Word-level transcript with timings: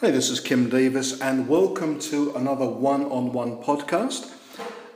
Hi, 0.00 0.10
this 0.10 0.30
is 0.30 0.40
Kim 0.40 0.70
Davis, 0.70 1.20
and 1.20 1.46
welcome 1.46 1.98
to 1.98 2.34
another 2.34 2.64
one 2.64 3.04
on 3.04 3.34
one 3.34 3.62
podcast. 3.62 4.32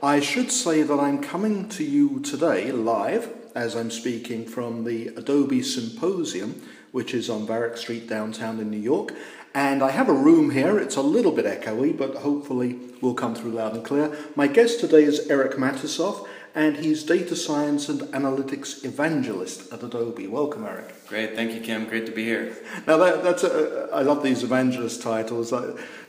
I 0.01 0.19
should 0.19 0.51
say 0.51 0.81
that 0.81 0.99
I'm 0.99 1.21
coming 1.21 1.69
to 1.69 1.83
you 1.83 2.21
today 2.21 2.71
live 2.71 3.31
as 3.53 3.75
I'm 3.75 3.91
speaking 3.91 4.47
from 4.47 4.83
the 4.83 5.09
Adobe 5.09 5.61
Symposium, 5.61 6.59
which 6.91 7.13
is 7.13 7.29
on 7.29 7.45
Varick 7.45 7.77
Street 7.77 8.09
downtown 8.09 8.59
in 8.59 8.71
New 8.71 8.79
York. 8.79 9.13
And 9.53 9.83
I 9.83 9.91
have 9.91 10.09
a 10.09 10.13
room 10.13 10.49
here, 10.49 10.79
it's 10.79 10.95
a 10.95 11.03
little 11.03 11.31
bit 11.31 11.45
echoey, 11.45 11.95
but 11.95 12.15
hopefully 12.15 12.79
will 12.99 13.13
come 13.13 13.35
through 13.35 13.51
loud 13.51 13.75
and 13.75 13.85
clear. 13.85 14.11
My 14.35 14.47
guest 14.47 14.79
today 14.79 15.03
is 15.03 15.27
Eric 15.29 15.51
Matisoff, 15.51 16.27
and 16.55 16.77
he's 16.77 17.03
data 17.03 17.35
science 17.35 17.89
and 17.89 17.99
analytics 18.13 18.85
evangelist 18.85 19.71
at 19.73 19.83
Adobe. 19.83 20.25
Welcome, 20.25 20.65
Eric. 20.65 21.05
Great, 21.07 21.35
thank 21.35 21.53
you, 21.53 21.59
Kim. 21.59 21.85
Great 21.85 22.05
to 22.05 22.13
be 22.13 22.23
here. 22.23 22.55
Now, 22.87 22.97
that, 22.97 23.23
that's 23.23 23.43
a, 23.43 23.89
I 23.93 24.01
love 24.03 24.23
these 24.23 24.41
evangelist 24.41 25.01
titles. 25.01 25.53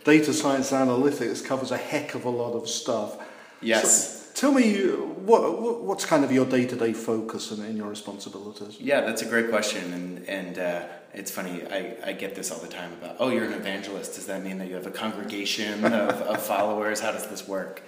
Data 0.05 0.33
science 0.33 0.71
and 0.71 0.89
analytics 0.89 1.45
covers 1.45 1.73
a 1.73 1.77
heck 1.77 2.15
of 2.15 2.25
a 2.25 2.31
lot 2.31 2.55
of 2.55 2.69
stuff. 2.69 3.19
Yes. 3.61 4.31
So 4.35 4.41
tell 4.41 4.53
me, 4.53 4.77
what, 4.85 5.83
what's 5.83 6.05
kind 6.05 6.23
of 6.23 6.31
your 6.31 6.47
day 6.47 6.65
to 6.65 6.77
day 6.77 6.93
focus 6.93 7.51
and, 7.51 7.65
and, 7.65 7.77
your 7.77 7.89
responsibilities? 7.89 8.81
Yeah, 8.81 9.01
that's 9.01 9.23
a 9.23 9.27
great 9.27 9.51
question. 9.51 9.93
And, 9.93 10.29
and 10.29 10.59
uh, 10.61 10.83
it's 11.13 11.33
funny, 11.33 11.65
I, 11.67 11.97
I 12.05 12.13
get 12.13 12.37
this 12.37 12.53
all 12.53 12.61
the 12.61 12.69
time 12.69 12.93
about, 12.93 13.17
oh, 13.19 13.31
you're 13.31 13.47
an 13.47 13.55
evangelist. 13.55 14.15
Does 14.15 14.27
that 14.27 14.45
mean 14.45 14.59
that 14.59 14.69
you 14.69 14.77
have 14.77 14.87
a 14.87 14.93
congregation 14.93 15.85
of, 15.87 16.23
of 16.23 16.41
followers? 16.41 17.01
How 17.01 17.11
does 17.11 17.27
this 17.27 17.49
work? 17.49 17.83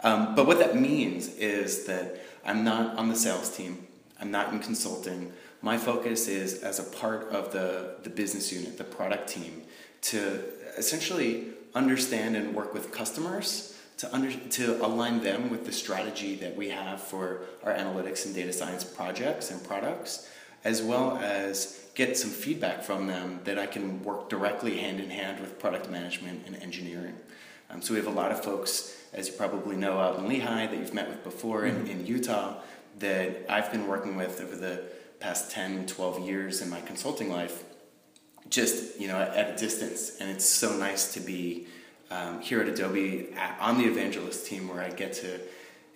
Um, 0.00 0.34
but 0.34 0.46
what 0.46 0.58
that 0.58 0.76
means 0.76 1.28
is 1.34 1.84
that 1.86 2.20
I'm 2.44 2.64
not 2.64 2.96
on 2.96 3.08
the 3.08 3.16
sales 3.16 3.54
team, 3.56 3.86
I'm 4.20 4.30
not 4.30 4.52
in 4.52 4.60
consulting. 4.60 5.32
My 5.60 5.76
focus 5.76 6.28
is 6.28 6.62
as 6.62 6.78
a 6.78 6.84
part 6.84 7.28
of 7.30 7.52
the, 7.52 7.96
the 8.04 8.10
business 8.10 8.52
unit, 8.52 8.78
the 8.78 8.84
product 8.84 9.28
team, 9.28 9.62
to 10.02 10.42
essentially 10.76 11.48
understand 11.74 12.36
and 12.36 12.54
work 12.54 12.72
with 12.72 12.92
customers 12.92 13.76
to, 13.98 14.14
under, 14.14 14.32
to 14.32 14.84
align 14.84 15.22
them 15.22 15.50
with 15.50 15.66
the 15.66 15.72
strategy 15.72 16.36
that 16.36 16.56
we 16.56 16.70
have 16.70 17.00
for 17.00 17.40
our 17.64 17.72
analytics 17.72 18.24
and 18.24 18.34
data 18.34 18.52
science 18.52 18.84
projects 18.84 19.50
and 19.50 19.62
products, 19.64 20.28
as 20.64 20.82
well 20.82 21.16
as 21.18 21.84
get 21.94 22.16
some 22.16 22.30
feedback 22.30 22.82
from 22.82 23.08
them 23.08 23.40
that 23.44 23.58
I 23.58 23.66
can 23.66 24.02
work 24.04 24.28
directly 24.28 24.78
hand 24.78 25.00
in 25.00 25.10
hand 25.10 25.40
with 25.40 25.58
product 25.58 25.90
management 25.90 26.46
and 26.46 26.54
engineering. 26.62 27.16
Um, 27.70 27.82
so 27.82 27.94
we 27.94 27.98
have 27.98 28.08
a 28.08 28.10
lot 28.10 28.32
of 28.32 28.42
folks 28.42 28.96
as 29.12 29.28
you 29.28 29.34
probably 29.34 29.76
know, 29.76 29.98
out 29.98 30.18
in 30.18 30.26
Lehi 30.26 30.70
that 30.70 30.76
you've 30.76 30.94
met 30.94 31.08
with 31.08 31.24
before 31.24 31.62
mm-hmm. 31.62 31.86
in, 31.86 32.00
in 32.00 32.06
Utah 32.06 32.54
that 32.98 33.46
I've 33.48 33.70
been 33.72 33.86
working 33.86 34.16
with 34.16 34.40
over 34.40 34.56
the 34.56 34.84
past 35.20 35.50
10, 35.50 35.86
12 35.86 36.26
years 36.26 36.60
in 36.60 36.68
my 36.68 36.80
consulting 36.80 37.30
life, 37.30 37.64
just, 38.50 39.00
you 39.00 39.08
know, 39.08 39.18
at, 39.18 39.34
at 39.34 39.50
a 39.54 39.56
distance. 39.56 40.18
And 40.20 40.30
it's 40.30 40.44
so 40.44 40.76
nice 40.76 41.14
to 41.14 41.20
be 41.20 41.66
um, 42.10 42.40
here 42.40 42.60
at 42.60 42.68
Adobe 42.68 43.28
at, 43.36 43.58
on 43.60 43.78
the 43.78 43.84
evangelist 43.84 44.46
team 44.46 44.68
where 44.68 44.82
I 44.82 44.90
get 44.90 45.12
to 45.14 45.40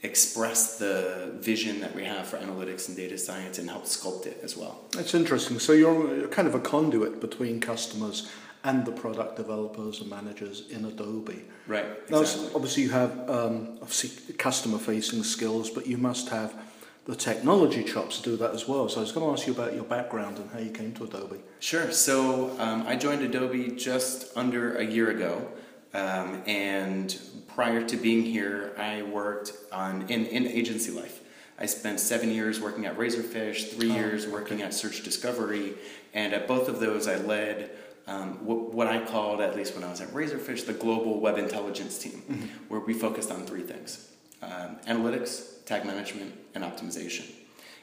express 0.03 0.78
the 0.78 1.33
vision 1.37 1.81
that 1.81 1.95
we 1.95 2.05
have 2.05 2.27
for 2.27 2.37
analytics 2.37 2.89
and 2.89 2.97
data 2.97 3.17
science 3.17 3.59
and 3.59 3.70
help 3.70 3.84
sculpt 3.84 4.27
it 4.27 4.41
as 4.43 4.56
well. 4.56 4.81
That's 4.93 5.15
interesting. 5.15 5.61
So 5.61 5.73
you're 5.73 6.27
kind 6.28 6.48
of 6.48 6.55
a 6.55 6.61
conduit 6.61 7.20
between 7.20 7.61
customers 7.61 8.28
and 8.65 8.85
the 8.87 8.93
product 8.93 9.37
developers 9.37 10.01
and 10.01 10.11
managers 10.11 10.69
in 10.71 10.85
Adobe. 10.85 11.45
Right. 11.67 11.87
Exactly. 12.09 12.43
Now, 12.43 12.51
obviously, 12.55 12.83
you 12.85 12.91
have 12.91 13.29
um, 13.29 13.79
obviously 13.83 14.35
customer-facing 14.35 15.25
skills, 15.25 15.71
but 15.71 15.87
you 15.87 15.99
must 15.99 16.29
have 16.29 16.55
the 17.05 17.17
technology 17.17 17.83
chops 17.83 18.19
to 18.19 18.31
do 18.31 18.37
that 18.37 18.53
as 18.53 18.69
well. 18.69 18.89
So 18.89 18.99
I 18.99 19.03
was 19.03 19.11
going 19.11 19.27
to 19.27 19.33
ask 19.33 19.47
you 19.49 19.53
about 19.53 19.75
your 19.75 19.85
background 19.85 20.39
and 20.39 20.49
how 20.51 20.61
you 20.61 20.71
came 20.71 20.93
to 20.95 21.05
Adobe. 21.05 21.41
Sure. 21.59 21.91
So 21.91 22.57
um, 22.61 22.87
I 22.87 22.95
joined 22.95 23.23
Adobe 23.23 23.73
just 23.77 24.37
under 24.37 24.77
a 24.77 24.85
year 24.85 25.11
ago, 25.11 25.49
um, 25.95 26.43
and 26.47 27.19
prior 27.49 27.83
to 27.85 27.97
being 27.97 28.23
here, 28.23 28.75
I 28.79 29.03
worked 29.03 29.53
on 29.73 30.03
in, 30.03 30.27
in 30.27 30.47
agency 30.47 30.93
life. 30.93 31.21
I 31.59 31.67
spent 31.67 32.01
seven 32.01 32.31
years 32.31 32.61
working 32.61 32.87
at 32.87 32.97
Razorfish, 32.97 33.72
three 33.72 33.91
oh, 33.91 33.95
years 33.95 34.27
working 34.27 34.59
okay. 34.59 34.67
at 34.67 34.75
Search 34.75 35.03
Discovery, 35.03 35.75
and 36.15 36.33
at 36.33 36.49
both 36.49 36.69
of 36.69 36.81
those, 36.81 37.06
I 37.09 37.17
led 37.17 37.71
um, 38.07 38.45
what, 38.45 38.75
what, 38.75 38.87
I 38.89 39.05
called, 39.05 39.41
at 39.41 39.57
least 39.57 39.75
when 39.75 39.85
I 39.85 39.91
was 39.91 40.01
at 40.01 40.09
Razorfish, 40.09 40.67
the 40.67 40.73
global 40.73 41.21
web 41.21 41.39
intelligence 41.39 41.99
team, 41.99 42.23
mm-hmm. 42.29 42.47
where 42.69 42.81
we 42.81 42.95
focused 42.95 43.31
on 43.31 43.47
three 43.47 43.63
things 43.63 44.09
um, 44.43 44.77
analytics, 44.89 45.65
tag 45.67 45.85
management, 45.85 46.35
and 46.55 46.65
optimization. 46.65 47.31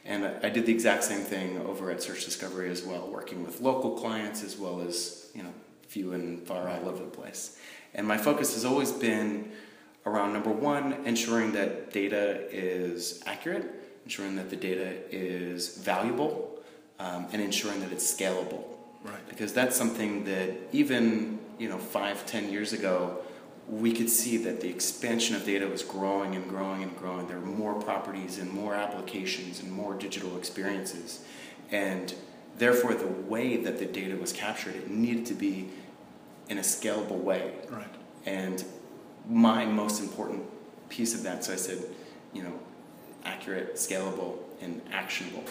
And 0.05 0.25
I 0.25 0.49
did 0.49 0.65
the 0.65 0.73
exact 0.73 1.03
same 1.03 1.21
thing 1.21 1.59
over 1.61 1.91
at 1.91 2.01
Search 2.01 2.25
Discovery 2.25 2.69
as 2.69 2.83
well, 2.83 3.07
working 3.07 3.45
with 3.45 3.61
local 3.61 3.91
clients 3.91 4.43
as 4.43 4.57
well 4.57 4.81
as 4.81 5.29
you 5.33 5.43
know 5.43 5.53
few 5.87 6.13
and 6.13 6.45
far 6.45 6.67
all 6.69 6.87
over 6.87 7.03
the 7.03 7.09
place. 7.09 7.57
And 7.93 8.07
my 8.07 8.17
focus 8.17 8.53
has 8.53 8.65
always 8.65 8.91
been 8.91 9.51
around 10.05 10.33
number 10.33 10.51
one, 10.51 10.93
ensuring 11.05 11.51
that 11.53 11.91
data 11.91 12.47
is 12.51 13.21
accurate, 13.25 13.67
ensuring 14.05 14.35
that 14.37 14.49
the 14.49 14.55
data 14.55 14.95
is 15.11 15.77
valuable, 15.77 16.59
um, 16.99 17.27
and 17.31 17.41
ensuring 17.41 17.79
that 17.81 17.91
it's 17.91 18.13
scalable. 18.13 18.63
Right. 19.03 19.27
Because 19.29 19.53
that's 19.53 19.75
something 19.75 20.25
that 20.25 20.51
even 20.71 21.39
you 21.57 21.69
know 21.69 21.77
five, 21.77 22.25
ten 22.25 22.51
years 22.51 22.73
ago, 22.73 23.19
we 23.67 23.93
could 23.93 24.09
see 24.09 24.37
that 24.37 24.61
the 24.61 24.69
expansion 24.69 25.35
of 25.35 25.45
data 25.45 25.67
was 25.67 25.83
growing 25.83 26.35
and 26.35 26.47
growing 26.49 26.83
and 26.83 26.95
growing. 26.97 27.27
There 27.27 27.39
were 27.39 27.45
more 27.45 27.75
properties 27.81 28.37
and 28.37 28.51
more 28.51 28.75
applications 28.75 29.61
and 29.61 29.71
more 29.71 29.93
digital 29.93 30.37
experiences, 30.37 31.23
and 31.71 32.13
therefore 32.57 32.93
the 32.93 33.07
way 33.07 33.57
that 33.57 33.79
the 33.79 33.85
data 33.85 34.15
was 34.17 34.33
captured, 34.33 34.75
it 34.75 34.89
needed 34.89 35.25
to 35.27 35.33
be 35.33 35.69
in 36.49 36.57
a 36.57 36.61
scalable 36.61 37.19
way. 37.19 37.53
Right. 37.69 37.87
And 38.25 38.63
my 39.27 39.65
most 39.65 40.01
important 40.01 40.43
piece 40.89 41.13
of 41.13 41.23
that, 41.23 41.45
so 41.45 41.53
I 41.53 41.55
said, 41.55 41.83
you 42.33 42.43
know, 42.43 42.59
accurate, 43.23 43.75
scalable, 43.75 44.39
and 44.61 44.81
actionable 44.91 45.43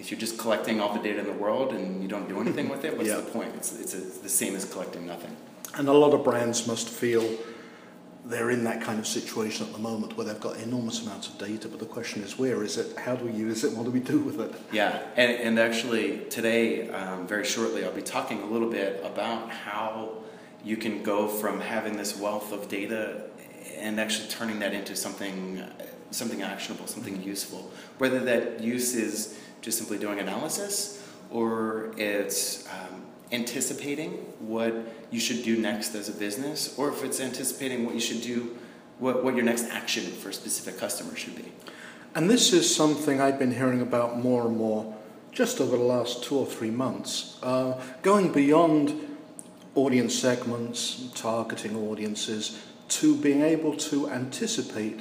if 0.00 0.10
you're 0.10 0.18
just 0.18 0.38
collecting 0.38 0.80
all 0.80 0.94
the 0.94 0.98
data 0.98 1.20
in 1.20 1.26
the 1.26 1.32
world 1.32 1.72
and 1.72 2.02
you 2.02 2.08
don't 2.08 2.28
do 2.28 2.40
anything 2.40 2.70
with 2.70 2.84
it, 2.84 2.96
what's 2.96 3.08
yeah. 3.08 3.16
the 3.16 3.22
point? 3.22 3.54
It's, 3.54 3.78
it's, 3.78 3.94
a, 3.94 3.98
it's, 3.98 4.18
the 4.18 4.30
same 4.30 4.56
as 4.56 4.64
collecting 4.64 5.06
nothing. 5.06 5.36
And 5.76 5.88
a 5.88 5.92
lot 5.92 6.14
of 6.14 6.24
brands 6.24 6.66
must 6.66 6.88
feel 6.88 7.38
they're 8.24 8.50
in 8.50 8.64
that 8.64 8.82
kind 8.82 8.98
of 8.98 9.06
situation 9.06 9.66
at 9.66 9.72
the 9.72 9.78
moment 9.78 10.16
where 10.16 10.26
they've 10.26 10.40
got 10.40 10.56
enormous 10.56 11.02
amounts 11.02 11.28
of 11.28 11.38
data, 11.38 11.68
but 11.68 11.78
the 11.78 11.86
question 11.86 12.22
is 12.22 12.38
where 12.38 12.62
is 12.64 12.78
it? 12.78 12.96
How 12.98 13.14
do 13.14 13.26
we 13.26 13.32
use 13.32 13.62
it? 13.62 13.76
What 13.76 13.84
do 13.84 13.90
we 13.90 14.00
do 14.00 14.18
with 14.18 14.40
it? 14.40 14.52
Yeah, 14.72 15.02
and, 15.16 15.32
and 15.32 15.58
actually 15.58 16.20
today, 16.30 16.88
um, 16.90 17.26
very 17.26 17.44
shortly, 17.44 17.84
I'll 17.84 17.92
be 17.92 18.02
talking 18.02 18.42
a 18.42 18.46
little 18.46 18.70
bit 18.70 19.02
about 19.04 19.50
how 19.50 20.12
you 20.64 20.76
can 20.76 21.02
go 21.02 21.28
from 21.28 21.60
having 21.60 21.96
this 21.96 22.16
wealth 22.16 22.52
of 22.52 22.68
data 22.68 23.22
and 23.76 24.00
actually 24.00 24.28
turning 24.28 24.58
that 24.60 24.72
into 24.72 24.96
something 24.96 25.62
something 26.10 26.42
actionable, 26.42 26.88
something 26.88 27.22
useful. 27.22 27.70
Whether 27.98 28.18
that 28.20 28.60
use 28.60 28.96
is 28.96 29.38
just 29.60 29.78
simply 29.78 29.98
doing 29.98 30.18
analysis, 30.18 31.06
or 31.30 31.92
it's 31.96 32.66
um, 32.68 33.02
anticipating 33.32 34.10
what 34.40 34.74
you 35.10 35.20
should 35.20 35.42
do 35.42 35.56
next 35.56 35.94
as 35.94 36.08
a 36.08 36.12
business, 36.12 36.76
or 36.78 36.88
if 36.88 37.04
it's 37.04 37.20
anticipating 37.20 37.84
what 37.84 37.94
you 37.94 38.00
should 38.00 38.22
do, 38.22 38.56
what, 38.98 39.24
what 39.24 39.34
your 39.34 39.44
next 39.44 39.64
action 39.70 40.04
for 40.04 40.30
a 40.30 40.32
specific 40.32 40.78
customer 40.78 41.14
should 41.16 41.36
be. 41.36 41.52
And 42.14 42.28
this 42.28 42.52
is 42.52 42.74
something 42.74 43.20
I've 43.20 43.38
been 43.38 43.54
hearing 43.54 43.80
about 43.80 44.18
more 44.18 44.46
and 44.46 44.56
more 44.56 44.96
just 45.32 45.60
over 45.60 45.76
the 45.76 45.82
last 45.82 46.24
two 46.24 46.36
or 46.36 46.46
three 46.46 46.70
months, 46.70 47.38
uh, 47.42 47.80
going 48.02 48.32
beyond 48.32 49.16
audience 49.76 50.18
segments, 50.18 51.08
targeting 51.14 51.76
audiences, 51.76 52.60
to 52.88 53.14
being 53.16 53.42
able 53.42 53.76
to 53.76 54.10
anticipate 54.10 55.00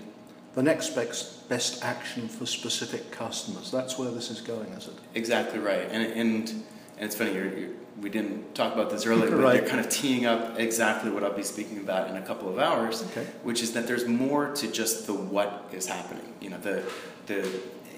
the 0.56 0.64
next 0.64 0.90
best, 0.90 1.48
best 1.50 1.84
action 1.84 2.28
for 2.28 2.46
specific 2.46 3.12
customers. 3.12 3.72
That's 3.72 3.98
where 3.98 4.12
this 4.12 4.32
is 4.32 4.42
going, 4.42 4.70
is 4.70 4.88
it? 4.88 4.94
Exactly 5.16 5.60
right. 5.60 5.88
And, 5.92 6.04
and, 6.04 6.50
and 6.50 6.64
it's 7.00 7.16
funny, 7.16 7.34
you're, 7.34 7.58
you're, 7.58 7.70
we 8.02 8.10
didn't 8.10 8.56
talk 8.56 8.74
about 8.74 8.90
this 8.90 9.06
earlier, 9.06 9.30
but 9.30 9.40
right. 9.40 9.56
you're 9.56 9.70
kind 9.70 9.80
of 9.80 9.90
teeing 9.90 10.26
up 10.26 10.58
exactly 10.58 11.12
what 11.12 11.24
I'll 11.24 11.34
be 11.34 11.44
speaking 11.44 11.80
about 11.80 12.10
in 12.10 12.16
a 12.16 12.22
couple 12.22 12.50
of 12.50 12.58
hours, 12.58 13.04
okay. 13.12 13.28
which 13.44 13.62
is 13.62 13.74
that 13.74 13.88
there's 13.88 14.08
more 14.08 14.54
to 14.56 14.72
just 14.72 15.06
the 15.06 15.14
what 15.14 15.70
is 15.74 15.86
happening. 15.86 16.34
You 16.40 16.52
know, 16.52 16.58
the, 16.60 16.84
the, 17.26 17.48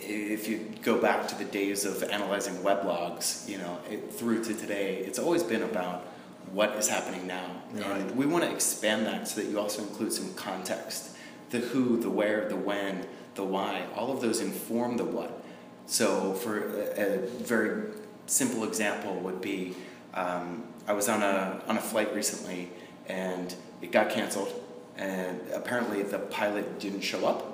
if 0.01 0.47
you 0.47 0.71
go 0.81 0.99
back 0.99 1.27
to 1.27 1.35
the 1.35 1.45
days 1.45 1.85
of 1.85 2.03
analyzing 2.03 2.55
weblogs, 2.55 3.47
you 3.47 3.59
know, 3.59 3.77
it, 3.89 4.11
through 4.11 4.43
to 4.45 4.53
today, 4.55 4.97
it's 4.97 5.19
always 5.19 5.43
been 5.43 5.63
about 5.63 6.07
what 6.51 6.71
is 6.71 6.89
happening 6.89 7.27
now. 7.27 7.45
Right. 7.73 7.85
And 7.85 8.15
we 8.15 8.25
want 8.25 8.43
to 8.43 8.51
expand 8.51 9.05
that 9.05 9.27
so 9.27 9.41
that 9.41 9.49
you 9.49 9.59
also 9.59 9.83
include 9.83 10.11
some 10.11 10.33
context 10.33 11.15
the 11.51 11.59
who, 11.59 11.97
the 11.99 12.09
where, 12.09 12.47
the 12.49 12.55
when, 12.55 13.05
the 13.35 13.43
why, 13.43 13.85
all 13.95 14.11
of 14.11 14.21
those 14.21 14.39
inform 14.41 14.97
the 14.97 15.05
what. 15.05 15.43
So, 15.85 16.33
for 16.33 16.57
a, 16.57 17.15
a 17.15 17.27
very 17.27 17.91
simple 18.25 18.63
example, 18.63 19.15
would 19.19 19.41
be 19.41 19.75
um, 20.13 20.63
I 20.87 20.93
was 20.93 21.07
on 21.09 21.21
a, 21.21 21.61
on 21.67 21.77
a 21.77 21.81
flight 21.81 22.13
recently 22.15 22.69
and 23.07 23.53
it 23.81 23.91
got 23.91 24.09
canceled, 24.09 24.53
and 24.97 25.39
apparently 25.53 26.03
the 26.03 26.19
pilot 26.19 26.79
didn't 26.79 27.01
show 27.01 27.25
up. 27.25 27.47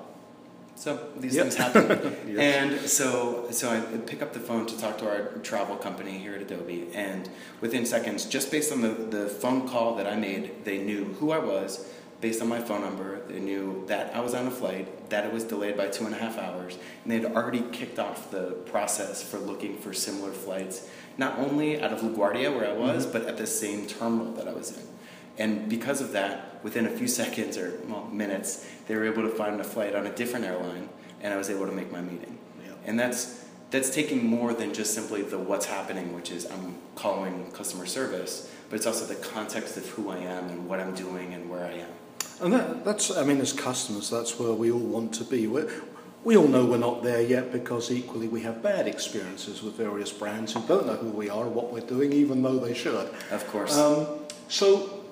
So 0.76 1.08
these 1.18 1.36
Yep. 1.36 1.44
things 1.46 1.56
happen. 1.56 2.16
Yes. 2.28 2.40
And 2.40 2.90
so, 2.90 3.48
so 3.50 3.70
I 3.72 3.80
pick 4.00 4.22
up 4.22 4.34
the 4.34 4.40
phone 4.40 4.68
to 4.68 4.78
talk 4.78 5.00
to 5.00 5.10
our 5.10 5.22
travel 5.42 5.76
company 5.76 6.20
here 6.20 6.36
at 6.36 6.42
Adobe, 6.42 6.90
and 6.94 7.28
within 7.62 7.86
seconds, 7.86 8.26
just 8.26 8.52
based 8.52 8.72
on 8.72 8.82
the, 8.82 8.90
the 8.90 9.28
phone 9.28 9.68
call 9.68 9.96
that 9.96 10.06
I 10.06 10.16
made, 10.16 10.66
they 10.66 10.78
knew 10.80 11.06
who 11.20 11.32
I 11.32 11.40
was. 11.40 11.88
Based 12.19 12.42
on 12.42 12.48
my 12.48 12.60
phone 12.60 12.81
number, 12.81 13.22
they 13.28 13.40
knew 13.40 13.84
that 13.88 14.16
I 14.16 14.22
was 14.22 14.34
on 14.34 14.48
a 14.48 14.52
flight, 14.52 15.10
that 15.12 15.25
it 15.25 15.31
was 15.31 15.44
delayed 15.44 15.78
by 15.78 15.88
two 15.88 16.06
and 16.06 16.16
a 16.16 16.18
half 16.18 16.38
hours, 16.40 16.75
and 17.04 17.12
they 17.12 17.19
had 17.19 17.31
already 17.36 17.62
kicked 17.72 18.00
off 18.00 18.31
the 18.31 18.52
process 18.72 19.22
for 19.22 19.38
looking 19.38 19.78
for 19.78 19.94
similar 19.94 20.31
flights, 20.31 20.90
not 21.19 21.38
only 21.38 21.80
out 21.80 21.94
of 21.94 22.00
LaGuardia 22.02 22.56
where 22.56 22.68
I 22.68 22.74
was, 22.74 23.06
Mhm. 23.06 23.14
but 23.14 23.25
at 23.28 23.38
the 23.38 23.46
same 23.46 23.86
terminal 23.86 24.34
that 24.34 24.48
I 24.48 24.54
was 24.54 24.72
in. 24.75 24.84
And 25.38 25.69
because 25.69 26.02
of 26.02 26.12
that, 26.14 26.60
within 26.64 26.88
a 26.88 26.90
few 26.90 27.08
seconds 27.22 27.56
or 27.56 27.80
well, 27.88 28.08
minutes, 28.12 28.66
they 28.88 28.96
were 28.96 29.06
able 29.06 29.22
to 29.22 29.30
find 29.30 29.62
a 29.62 29.63
flight 29.63 29.94
on 29.94 30.08
a 30.08 30.12
different 30.12 30.46
airline, 30.46 30.90
and 31.22 31.34
I 31.34 31.38
was 31.38 31.52
able 31.52 31.68
to 31.68 31.72
make 31.72 31.92
my 31.92 32.02
meeting. 32.02 32.40
Yeah. 32.66 32.74
And 32.86 33.00
that's 33.00 33.42
that's 33.70 33.90
taking 33.90 34.25
more 34.25 34.54
than 34.54 34.74
just 34.74 34.94
simply 34.94 35.22
the 35.22 35.38
what's 35.38 35.66
happening, 35.66 36.16
which 36.16 36.31
is 36.31 36.46
I'm 36.46 36.75
calling 36.96 37.52
customer 37.52 37.86
service, 37.86 38.50
but 38.70 38.78
it's 38.78 38.88
also 38.88 39.06
the 39.06 39.16
context 39.16 39.75
of 39.75 39.86
who 39.90 40.10
I 40.10 40.20
am 40.20 40.48
and 40.50 40.70
what 40.70 40.80
I'm 40.80 40.96
doing 40.96 41.34
and 41.34 41.50
where 41.50 41.66
I 41.66 41.74
am. 41.74 41.90
And 42.42 42.54
that, 42.54 42.86
that's, 42.86 43.16
I 43.16 43.24
mean, 43.24 43.42
as 43.42 43.54
customers, 43.54 44.10
that's 44.10 44.38
where 44.39 44.54
we 44.54 44.72
all 44.72 44.80
want 44.80 45.13
to 45.16 45.24
be. 45.24 45.48
we 45.48 45.63
we 46.24 46.36
all 46.36 46.48
know 46.48 46.66
we're 46.66 46.78
not 46.78 47.04
there 47.04 47.22
yet 47.22 47.54
because 47.54 47.89
equally 47.89 48.28
we 48.28 48.42
have 48.42 48.62
bad 48.62 48.86
experiences 48.86 49.63
with 49.63 49.75
various 49.75 50.12
brands 50.12 50.51
who 50.51 50.62
don't 50.68 50.86
know 50.86 50.95
who 50.95 51.10
we 51.10 51.30
are, 51.30 51.48
what 51.48 51.72
we're 51.72 51.80
doing, 51.80 52.12
even 52.12 52.42
though 52.42 52.60
they 52.60 52.74
should. 52.74 53.10
Of 53.31 53.48
course. 53.48 53.78
Um, 53.78 54.07
so, 54.50 55.06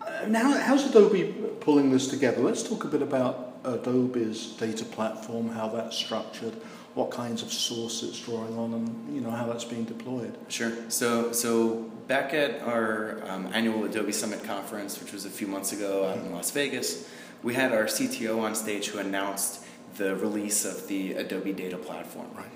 uh, 0.00 0.26
now 0.26 0.58
how's 0.58 0.84
Adobe 0.90 1.32
pulling 1.60 1.92
this 1.92 2.08
together? 2.08 2.40
Let's 2.40 2.64
talk 2.64 2.82
a 2.82 2.88
bit 2.88 3.02
about 3.02 3.45
Adobe's 3.66 4.52
data 4.52 4.84
platform, 4.84 5.48
how 5.48 5.68
that's 5.68 5.96
structured, 5.96 6.54
what 6.94 7.10
kinds 7.10 7.42
of 7.42 7.52
source 7.52 8.02
it's 8.02 8.18
drawing 8.20 8.56
on, 8.56 8.72
and 8.72 9.14
you 9.14 9.20
know 9.20 9.30
how 9.30 9.46
that's 9.46 9.64
being 9.64 9.84
deployed. 9.84 10.36
Sure. 10.48 10.72
So, 10.88 11.32
so 11.32 11.82
back 12.08 12.32
at 12.32 12.62
our 12.62 13.20
um, 13.28 13.50
annual 13.52 13.84
Adobe 13.84 14.12
Summit 14.12 14.42
conference, 14.44 15.00
which 15.00 15.12
was 15.12 15.26
a 15.26 15.30
few 15.30 15.46
months 15.46 15.72
ago 15.72 16.06
out 16.06 16.18
in 16.18 16.32
Las 16.32 16.50
Vegas, 16.52 17.08
we 17.42 17.54
had 17.54 17.72
our 17.72 17.84
CTO 17.84 18.40
on 18.40 18.54
stage 18.54 18.88
who 18.88 18.98
announced 18.98 19.64
the 19.96 20.16
release 20.16 20.64
of 20.64 20.88
the 20.88 21.14
Adobe 21.14 21.52
Data 21.52 21.76
Platform. 21.76 22.28
Right. 22.34 22.46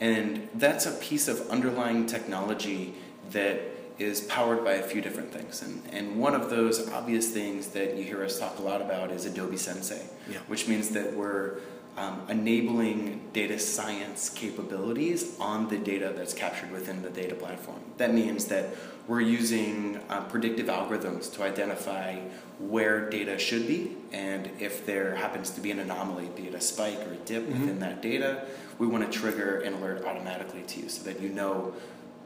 And 0.00 0.48
that's 0.54 0.86
a 0.86 0.92
piece 0.92 1.28
of 1.28 1.48
underlying 1.50 2.06
technology 2.06 2.94
that 3.32 3.60
is 4.00 4.22
powered 4.22 4.64
by 4.64 4.72
a 4.72 4.82
few 4.82 5.00
different 5.02 5.30
things. 5.32 5.62
And, 5.62 5.82
and 5.92 6.18
one 6.18 6.34
of 6.34 6.48
those 6.50 6.88
obvious 6.90 7.28
things 7.30 7.68
that 7.68 7.96
you 7.96 8.04
hear 8.04 8.24
us 8.24 8.38
talk 8.38 8.58
a 8.58 8.62
lot 8.62 8.80
about 8.80 9.10
is 9.10 9.26
Adobe 9.26 9.58
Sensei, 9.58 10.02
Yeah. 10.30 10.38
which 10.48 10.66
means 10.66 10.90
that 10.90 11.14
we're 11.14 11.58
um, 11.98 12.22
enabling 12.30 13.20
data 13.34 13.58
science 13.58 14.30
capabilities 14.30 15.36
on 15.38 15.68
the 15.68 15.76
data 15.76 16.14
that's 16.16 16.32
captured 16.32 16.70
within 16.70 17.02
the 17.02 17.10
data 17.10 17.34
platform. 17.34 17.80
That 17.98 18.14
means 18.14 18.46
that 18.46 18.70
we're 19.06 19.20
using 19.20 20.00
uh, 20.08 20.22
predictive 20.22 20.66
algorithms 20.68 21.30
to 21.34 21.42
identify 21.42 22.20
where 22.58 23.10
data 23.10 23.38
should 23.38 23.66
be, 23.66 23.96
and 24.12 24.48
if 24.60 24.86
there 24.86 25.16
happens 25.16 25.50
to 25.50 25.60
be 25.60 25.70
an 25.72 25.80
anomaly, 25.80 26.28
be 26.36 26.44
it 26.46 26.54
a 26.54 26.60
spike 26.60 26.98
or 27.06 27.12
a 27.12 27.16
dip 27.16 27.42
Mhm. 27.42 27.52
within 27.60 27.80
that 27.80 28.00
data, 28.00 28.46
we 28.78 28.86
want 28.86 29.10
to 29.10 29.18
trigger 29.18 29.58
an 29.58 29.74
alert 29.74 30.04
automatically 30.04 30.62
to 30.68 30.80
you 30.80 30.88
so 30.88 31.02
that 31.02 31.20
you 31.20 31.28
know 31.28 31.74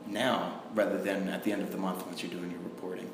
now 0.06 0.62
rather 0.74 0.98
than 1.02 1.28
at 1.28 1.44
the 1.44 1.52
end 1.52 1.62
of 1.62 1.70
the 1.72 1.78
month 1.78 2.06
once 2.06 2.22
you're 2.22 2.32
doing 2.32 2.50
your 2.50 2.60
reporting. 2.60 3.10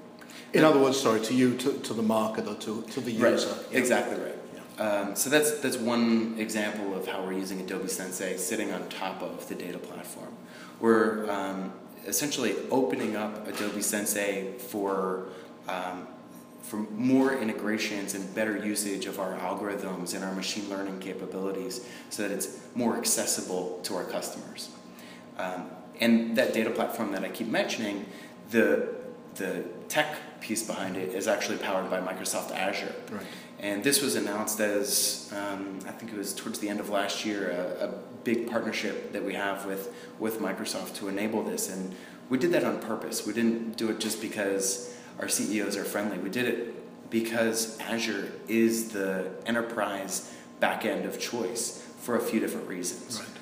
In 0.52 0.64
other 0.64 0.80
words, 0.80 1.00
sorry, 1.00 1.20
to 1.20 1.34
you, 1.34 1.56
to, 1.58 1.72
to 1.80 1.94
the 1.94 2.02
marketer, 2.02 2.58
to, 2.60 2.82
to 2.82 3.00
the 3.00 3.16
Right, 3.18 3.32
user. 3.32 3.54
Yeah. 3.70 3.78
Exactly 3.78 4.18
right. 4.18 4.36
Um, 4.78 5.14
so 5.14 5.28
that's 5.28 5.60
that's 5.60 5.76
one 5.76 6.36
example 6.38 6.94
of 6.96 7.06
how 7.06 7.22
we're 7.22 7.34
using 7.34 7.60
Adobe 7.60 7.86
Sensei 7.88 8.38
sitting 8.38 8.72
on 8.72 8.88
top 8.88 9.22
of 9.22 9.46
the 9.48 9.54
data 9.54 9.78
platform. 9.78 10.32
We're 10.80 11.30
um, 11.30 11.74
essentially 12.06 12.56
opening 12.70 13.14
up 13.14 13.46
Adobe 13.46 13.82
Sensei 13.82 14.54
for 14.58 15.26
um, 15.68 16.08
for 16.62 16.76
more 16.76 17.36
integrations 17.36 18.14
and 18.14 18.34
better 18.34 18.56
usage 18.64 19.04
of 19.04 19.18
our 19.20 19.34
algorithms 19.38 20.14
and 20.14 20.24
our 20.24 20.32
machine 20.32 20.68
learning 20.70 21.00
capabilities, 21.00 21.86
so 22.08 22.22
that 22.22 22.30
it's 22.30 22.58
more 22.74 22.96
accessible 22.96 23.80
to 23.82 23.96
our 23.96 24.04
customers. 24.04 24.70
Um, 25.36 25.70
and 26.00 26.36
that 26.36 26.52
data 26.52 26.70
platform 26.70 27.12
that 27.12 27.24
I 27.24 27.28
keep 27.28 27.48
mentioning, 27.48 28.06
the 28.50 28.88
the 29.36 29.64
tech 29.88 30.16
piece 30.40 30.62
behind 30.62 30.96
it 30.96 31.10
is 31.14 31.28
actually 31.28 31.58
powered 31.58 31.90
by 31.90 32.00
Microsoft 32.00 32.52
Azure. 32.52 32.94
Right. 33.10 33.22
And 33.58 33.84
this 33.84 34.02
was 34.02 34.16
announced 34.16 34.58
as, 34.60 35.32
um, 35.36 35.78
I 35.86 35.92
think 35.92 36.12
it 36.12 36.16
was 36.16 36.34
towards 36.34 36.58
the 36.58 36.68
end 36.68 36.80
of 36.80 36.88
last 36.88 37.24
year, 37.24 37.50
a, 37.50 37.88
a 37.88 37.88
big 38.24 38.50
partnership 38.50 39.12
that 39.12 39.24
we 39.24 39.34
have 39.34 39.66
with, 39.66 39.94
with 40.18 40.40
Microsoft 40.40 40.94
to 40.96 41.08
enable 41.08 41.42
this. 41.42 41.70
And 41.70 41.94
we 42.28 42.38
did 42.38 42.52
that 42.52 42.64
on 42.64 42.80
purpose. 42.80 43.26
We 43.26 43.32
didn't 43.32 43.76
do 43.76 43.90
it 43.90 44.00
just 44.00 44.20
because 44.20 44.96
our 45.18 45.28
CEOs 45.28 45.76
are 45.76 45.84
friendly. 45.84 46.18
We 46.18 46.30
did 46.30 46.46
it 46.46 47.10
because 47.10 47.78
Azure 47.80 48.32
is 48.48 48.90
the 48.90 49.30
enterprise 49.44 50.32
backend 50.60 51.04
of 51.06 51.20
choice 51.20 51.86
for 52.00 52.16
a 52.16 52.20
few 52.20 52.40
different 52.40 52.66
reasons. 52.68 53.20
Right. 53.20 53.39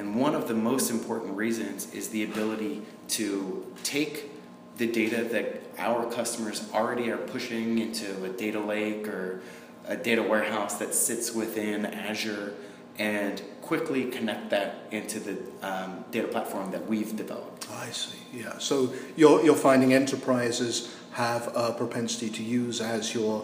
And 0.00 0.14
one 0.14 0.34
of 0.34 0.48
the 0.48 0.54
most 0.54 0.90
important 0.90 1.36
reasons 1.36 1.92
is 1.92 2.08
the 2.08 2.24
ability 2.24 2.80
to 3.08 3.70
take 3.82 4.30
the 4.78 4.86
data 4.86 5.24
that 5.24 5.60
our 5.76 6.10
customers 6.10 6.66
already 6.72 7.10
are 7.10 7.18
pushing 7.18 7.78
into 7.78 8.24
a 8.24 8.30
data 8.30 8.60
lake 8.60 9.06
or 9.06 9.42
a 9.86 9.98
data 9.98 10.22
warehouse 10.22 10.78
that 10.78 10.94
sits 10.94 11.34
within 11.34 11.84
Azure 11.84 12.54
and 12.98 13.42
quickly 13.60 14.06
connect 14.06 14.48
that 14.48 14.88
into 14.90 15.20
the 15.20 15.36
um, 15.60 16.02
data 16.10 16.28
platform 16.28 16.70
that 16.70 16.86
we've 16.86 17.14
developed. 17.14 17.70
I 17.70 17.90
see. 17.90 18.16
Yeah. 18.32 18.56
So 18.56 18.94
you're 19.16 19.44
you're 19.44 19.54
finding 19.54 19.92
enterprises 19.92 20.96
have 21.12 21.54
a 21.54 21.74
propensity 21.74 22.30
to 22.30 22.42
use 22.42 22.80
Azure 22.80 23.42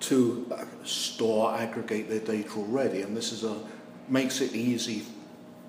to 0.00 0.52
store, 0.84 1.54
aggregate 1.54 2.10
their 2.10 2.20
data 2.20 2.50
already, 2.58 3.00
and 3.00 3.16
this 3.16 3.32
is 3.32 3.42
a 3.42 3.56
makes 4.06 4.42
it 4.42 4.54
easy 4.54 5.02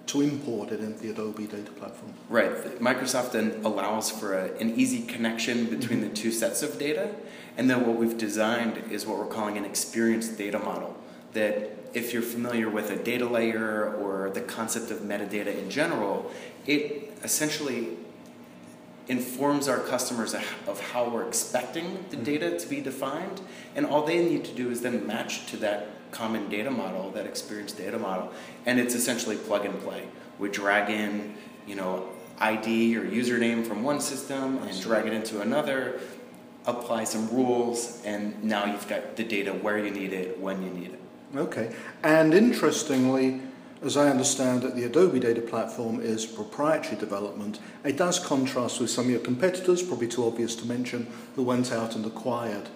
to 0.07 0.22
import 0.22 0.72
it 0.72 0.80
into 0.80 1.00
the 1.00 1.10
Adobe 1.10 1.48
data 1.48 1.72
platform. 1.72 2.13
Right. 2.30 2.52
Microsoft 2.80 3.31
then 3.31 3.62
allows 3.63 4.12
for 4.12 4.34
a, 4.34 4.56
an 4.57 4.75
easy 4.75 5.04
connection 5.04 5.66
between 5.66 6.02
the 6.02 6.10
two 6.10 6.31
sets 6.31 6.62
of 6.62 6.78
data. 6.78 7.16
And 7.57 7.69
then 7.69 7.86
what 7.88 7.98
we've 7.98 8.18
designed 8.18 8.84
is 8.92 9.06
what 9.06 9.18
we're 9.18 9.25
calling 9.25 9.57
an 9.57 9.66
experience 9.66 10.28
data 10.28 10.60
model. 10.60 10.96
That 11.34 11.72
if 11.94 12.13
you're 12.13 12.22
familiar 12.22 12.69
with 12.69 12.92
a 12.92 12.96
data 12.96 13.25
layer 13.25 13.94
or 13.96 14.30
the 14.30 14.42
concept 14.42 14.92
of 14.92 15.00
metadata 15.00 15.57
in 15.57 15.69
general, 15.69 16.31
it 16.66 17.18
essentially 17.24 17.98
informs 19.07 19.68
our 19.68 19.80
customers 19.80 20.34
of 20.34 20.44
of 20.68 20.81
how 20.92 21.07
we're 21.07 21.28
expecting 21.28 22.06
the 22.10 22.16
mm-hmm. 22.16 22.25
data 22.25 22.60
to 22.60 22.68
be 22.68 22.81
defined. 22.81 23.42
And 23.76 23.85
all 23.85 24.04
they 24.06 24.24
need 24.24 24.44
to 24.45 24.52
do 24.52 24.69
is 24.71 24.81
then 24.81 25.06
match 25.06 25.45
to 25.52 25.57
that 25.57 25.88
common 26.16 26.50
data 26.50 26.72
model, 26.72 27.12
that 27.12 27.26
experience 27.26 27.72
data 27.74 28.00
model. 28.00 28.31
And 28.66 28.80
it's 28.80 28.95
essentially 28.95 29.36
plug 29.36 29.66
and 29.66 29.80
play. 29.81 30.07
We 30.40 30.50
drag 30.50 30.90
in, 30.90 31.36
you 31.68 31.76
know, 31.76 32.10
ID 32.40 32.98
or 32.98 33.06
username 33.06 33.66
from 33.66 33.84
one 33.84 34.02
system 34.02 34.57
and 34.60 34.81
drag 34.81 35.06
it 35.06 35.14
into 35.14 35.42
another, 35.42 36.00
apply 36.66 37.04
some 37.04 37.30
rules, 37.30 38.02
and 38.04 38.44
now 38.44 38.66
you've 38.66 38.88
got 38.88 39.16
the 39.16 39.24
data 39.24 39.54
where 39.54 39.78
you 39.78 39.92
need 39.92 40.14
it, 40.14 40.40
when 40.40 40.64
you 40.64 40.69
need 40.69 40.92
it. 40.94 41.00
Okay. 41.36 41.74
And 42.04 42.34
interestingly, 42.34 43.42
as 43.81 43.98
I 43.98 44.10
understand 44.10 44.64
it, 44.64 44.76
the 44.76 44.84
Adobe 44.84 45.19
data 45.19 45.42
platform 45.42 46.02
is 46.02 46.26
proprietary 46.26 46.98
development. 46.98 47.60
It 47.84 47.98
does 47.98 48.19
contrast 48.19 48.80
with 48.80 48.90
some 48.90 49.06
of 49.06 49.12
your 49.12 49.19
competitors, 49.19 49.84
probably 49.84 50.07
too 50.07 50.26
obvious 50.26 50.56
to 50.56 50.66
mention, 50.66 51.07
who 51.36 51.44
went 51.44 51.72
out 51.72 51.95
and 51.95 52.06
acquired 52.06 52.69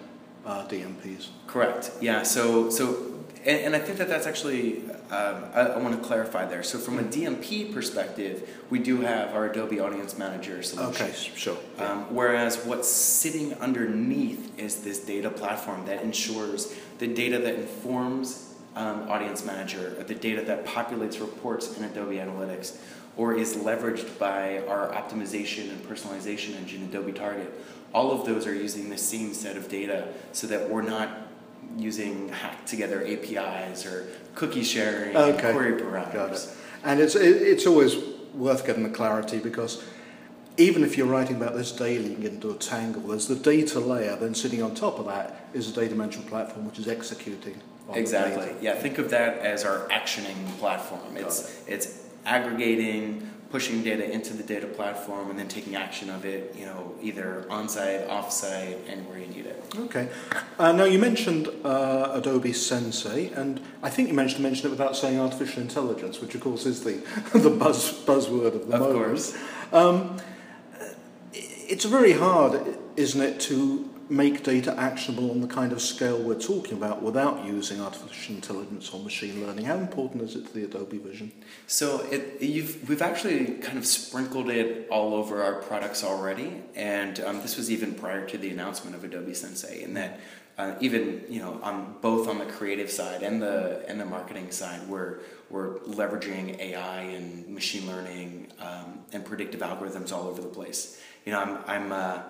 uh, 0.46 0.66
DMPs. 0.66 1.28
Correct. 1.46 1.90
Yeah. 2.00 2.22
So 2.22 2.70
so, 2.70 3.09
and, 3.44 3.58
and 3.60 3.76
I 3.76 3.78
think 3.78 3.98
that 3.98 4.08
that's 4.08 4.26
actually 4.26 4.82
um, 5.10 5.44
I, 5.54 5.60
I 5.60 5.78
want 5.78 6.00
to 6.00 6.06
clarify 6.06 6.46
there. 6.46 6.62
So 6.62 6.78
from 6.78 6.98
a 6.98 7.02
DMP 7.02 7.72
perspective, 7.72 8.48
we 8.70 8.78
do 8.78 9.00
have 9.00 9.34
our 9.34 9.50
Adobe 9.50 9.80
Audience 9.80 10.16
Manager 10.16 10.62
solution. 10.62 11.06
Okay, 11.06 11.12
sure. 11.12 11.56
Um, 11.78 12.14
whereas 12.14 12.64
what's 12.64 12.88
sitting 12.88 13.54
underneath 13.54 14.56
is 14.58 14.82
this 14.82 15.00
data 15.00 15.30
platform 15.30 15.84
that 15.86 16.02
ensures 16.02 16.76
the 16.98 17.08
data 17.08 17.38
that 17.38 17.54
informs 17.54 18.54
um, 18.76 19.08
Audience 19.08 19.44
Manager, 19.44 19.90
the 20.06 20.14
data 20.14 20.42
that 20.42 20.64
populates 20.64 21.20
reports 21.20 21.76
in 21.76 21.84
Adobe 21.84 22.16
Analytics, 22.16 22.76
or 23.16 23.34
is 23.34 23.56
leveraged 23.56 24.18
by 24.18 24.64
our 24.66 24.90
optimization 24.92 25.70
and 25.70 25.82
personalization 25.82 26.54
engine, 26.56 26.84
Adobe 26.84 27.12
Target. 27.12 27.52
All 27.92 28.12
of 28.12 28.24
those 28.24 28.46
are 28.46 28.54
using 28.54 28.88
the 28.88 28.98
same 28.98 29.34
set 29.34 29.56
of 29.56 29.68
data 29.68 30.08
so 30.32 30.46
that 30.46 30.70
we're 30.70 30.82
not 30.82 31.10
using 31.76 32.28
hacked 32.28 32.66
together 32.68 33.04
APIs 33.06 33.86
or 33.86 34.06
cookie 34.34 34.62
sharing 34.62 35.14
and 35.16 35.34
Okay. 35.36 35.52
query 35.52 35.80
Got 35.80 36.12
parameters. 36.12 36.52
it. 36.52 36.56
And 36.84 37.00
it's, 37.00 37.14
it, 37.14 37.36
it's 37.42 37.66
always 37.66 37.96
worth 38.34 38.66
getting 38.66 38.82
the 38.84 38.90
clarity 38.90 39.38
because 39.38 39.82
even 40.56 40.82
if 40.84 40.96
you're 40.98 41.06
writing 41.06 41.36
about 41.36 41.54
this 41.54 41.72
daily 41.72 42.14
and 42.14 42.22
get 42.22 42.32
into 42.32 42.50
a 42.50 42.54
tangle, 42.54 43.02
there's 43.02 43.28
the 43.28 43.34
data 43.36 43.80
layer, 43.80 44.16
then 44.16 44.34
sitting 44.34 44.62
on 44.62 44.74
top 44.74 44.98
of 44.98 45.06
that 45.06 45.46
is 45.54 45.70
a 45.70 45.72
data 45.72 45.94
management 45.94 46.28
platform 46.28 46.66
which 46.66 46.78
is 46.78 46.88
executing 46.88 47.60
Exactly. 47.92 48.54
Yeah. 48.60 48.74
Think 48.74 48.98
of 48.98 49.10
that 49.10 49.38
as 49.38 49.64
our 49.64 49.88
actioning 49.88 50.46
platform. 50.60 51.16
It's 51.16 51.60
it's 51.66 51.98
aggregating, 52.24 53.28
pushing 53.50 53.82
data 53.82 54.08
into 54.08 54.32
the 54.32 54.42
data 54.44 54.66
platform, 54.66 55.28
and 55.30 55.38
then 55.38 55.48
taking 55.48 55.74
action 55.74 56.08
of 56.08 56.24
it. 56.24 56.54
You 56.56 56.66
know, 56.66 56.94
either 57.02 57.46
on-site, 57.50 58.08
off-site, 58.08 58.78
anywhere 58.88 59.18
you 59.18 59.26
need 59.26 59.46
it. 59.46 59.62
Okay. 59.76 60.08
Uh, 60.58 60.72
now 60.72 60.84
you 60.84 60.98
mentioned 60.98 61.48
uh, 61.64 62.12
Adobe 62.14 62.52
Sensei, 62.52 63.32
and 63.34 63.60
I 63.82 63.90
think 63.90 64.08
you 64.08 64.14
managed 64.14 64.36
to 64.36 64.42
mention 64.42 64.66
it 64.68 64.70
without 64.70 64.96
saying 64.96 65.18
artificial 65.18 65.62
intelligence, 65.62 66.20
which 66.20 66.34
of 66.34 66.40
course 66.40 66.64
is 66.64 66.84
the 66.84 66.92
the 67.34 67.50
buzz 67.50 67.92
buzzword 68.04 68.54
of 68.54 68.68
the 68.68 68.74
Of 68.74 68.80
moment. 68.80 68.92
course. 68.94 69.36
Um, 69.72 70.18
it's 71.32 71.84
very 71.84 72.12
hard, 72.12 72.76
isn't 72.96 73.20
it, 73.20 73.38
to 73.40 73.89
make 74.10 74.42
data 74.42 74.74
actionable 74.78 75.30
on 75.30 75.40
the 75.40 75.46
kind 75.46 75.72
of 75.72 75.80
scale 75.80 76.18
we're 76.18 76.34
talking 76.34 76.76
about 76.76 77.00
without 77.00 77.44
using 77.44 77.80
artificial 77.80 78.34
intelligence 78.34 78.90
or 78.92 79.00
machine 79.00 79.44
learning. 79.44 79.64
How 79.64 79.76
important 79.76 80.22
is 80.22 80.34
it 80.34 80.48
to 80.48 80.52
the 80.52 80.64
Adobe 80.64 80.98
Vision? 80.98 81.30
So 81.68 82.00
it, 82.10 82.40
we've 82.40 83.02
actually 83.02 83.46
kind 83.58 83.78
of 83.78 83.86
sprinkled 83.86 84.50
it 84.50 84.88
all 84.90 85.14
over 85.14 85.42
our 85.42 85.62
products 85.62 86.02
already, 86.02 86.62
and 86.74 87.20
um, 87.20 87.40
this 87.42 87.56
was 87.56 87.70
even 87.70 87.94
prior 87.94 88.26
to 88.26 88.36
the 88.36 88.50
announcement 88.50 88.96
of 88.96 89.04
Adobe 89.04 89.32
Sensei. 89.32 89.82
In 89.84 89.94
that, 89.94 90.18
uh, 90.58 90.74
even 90.80 91.24
you 91.28 91.40
know, 91.40 91.60
on 91.62 91.94
both 92.00 92.26
on 92.28 92.38
the 92.38 92.46
creative 92.46 92.90
side 92.90 93.22
and 93.22 93.40
the 93.40 93.84
and 93.88 94.00
the 94.00 94.06
marketing 94.06 94.50
side, 94.50 94.88
we're 94.88 95.20
we're 95.50 95.78
leveraging 95.80 96.58
AI 96.58 97.00
and 97.00 97.48
machine 97.48 97.86
learning 97.86 98.48
um, 98.58 99.00
and 99.12 99.24
predictive 99.24 99.60
algorithms 99.60 100.12
all 100.12 100.26
over 100.26 100.42
the 100.42 100.48
place. 100.48 101.00
You 101.24 101.32
know, 101.32 101.40
I'm 101.40 101.58
I'm. 101.66 101.92
Uh, 101.92 102.22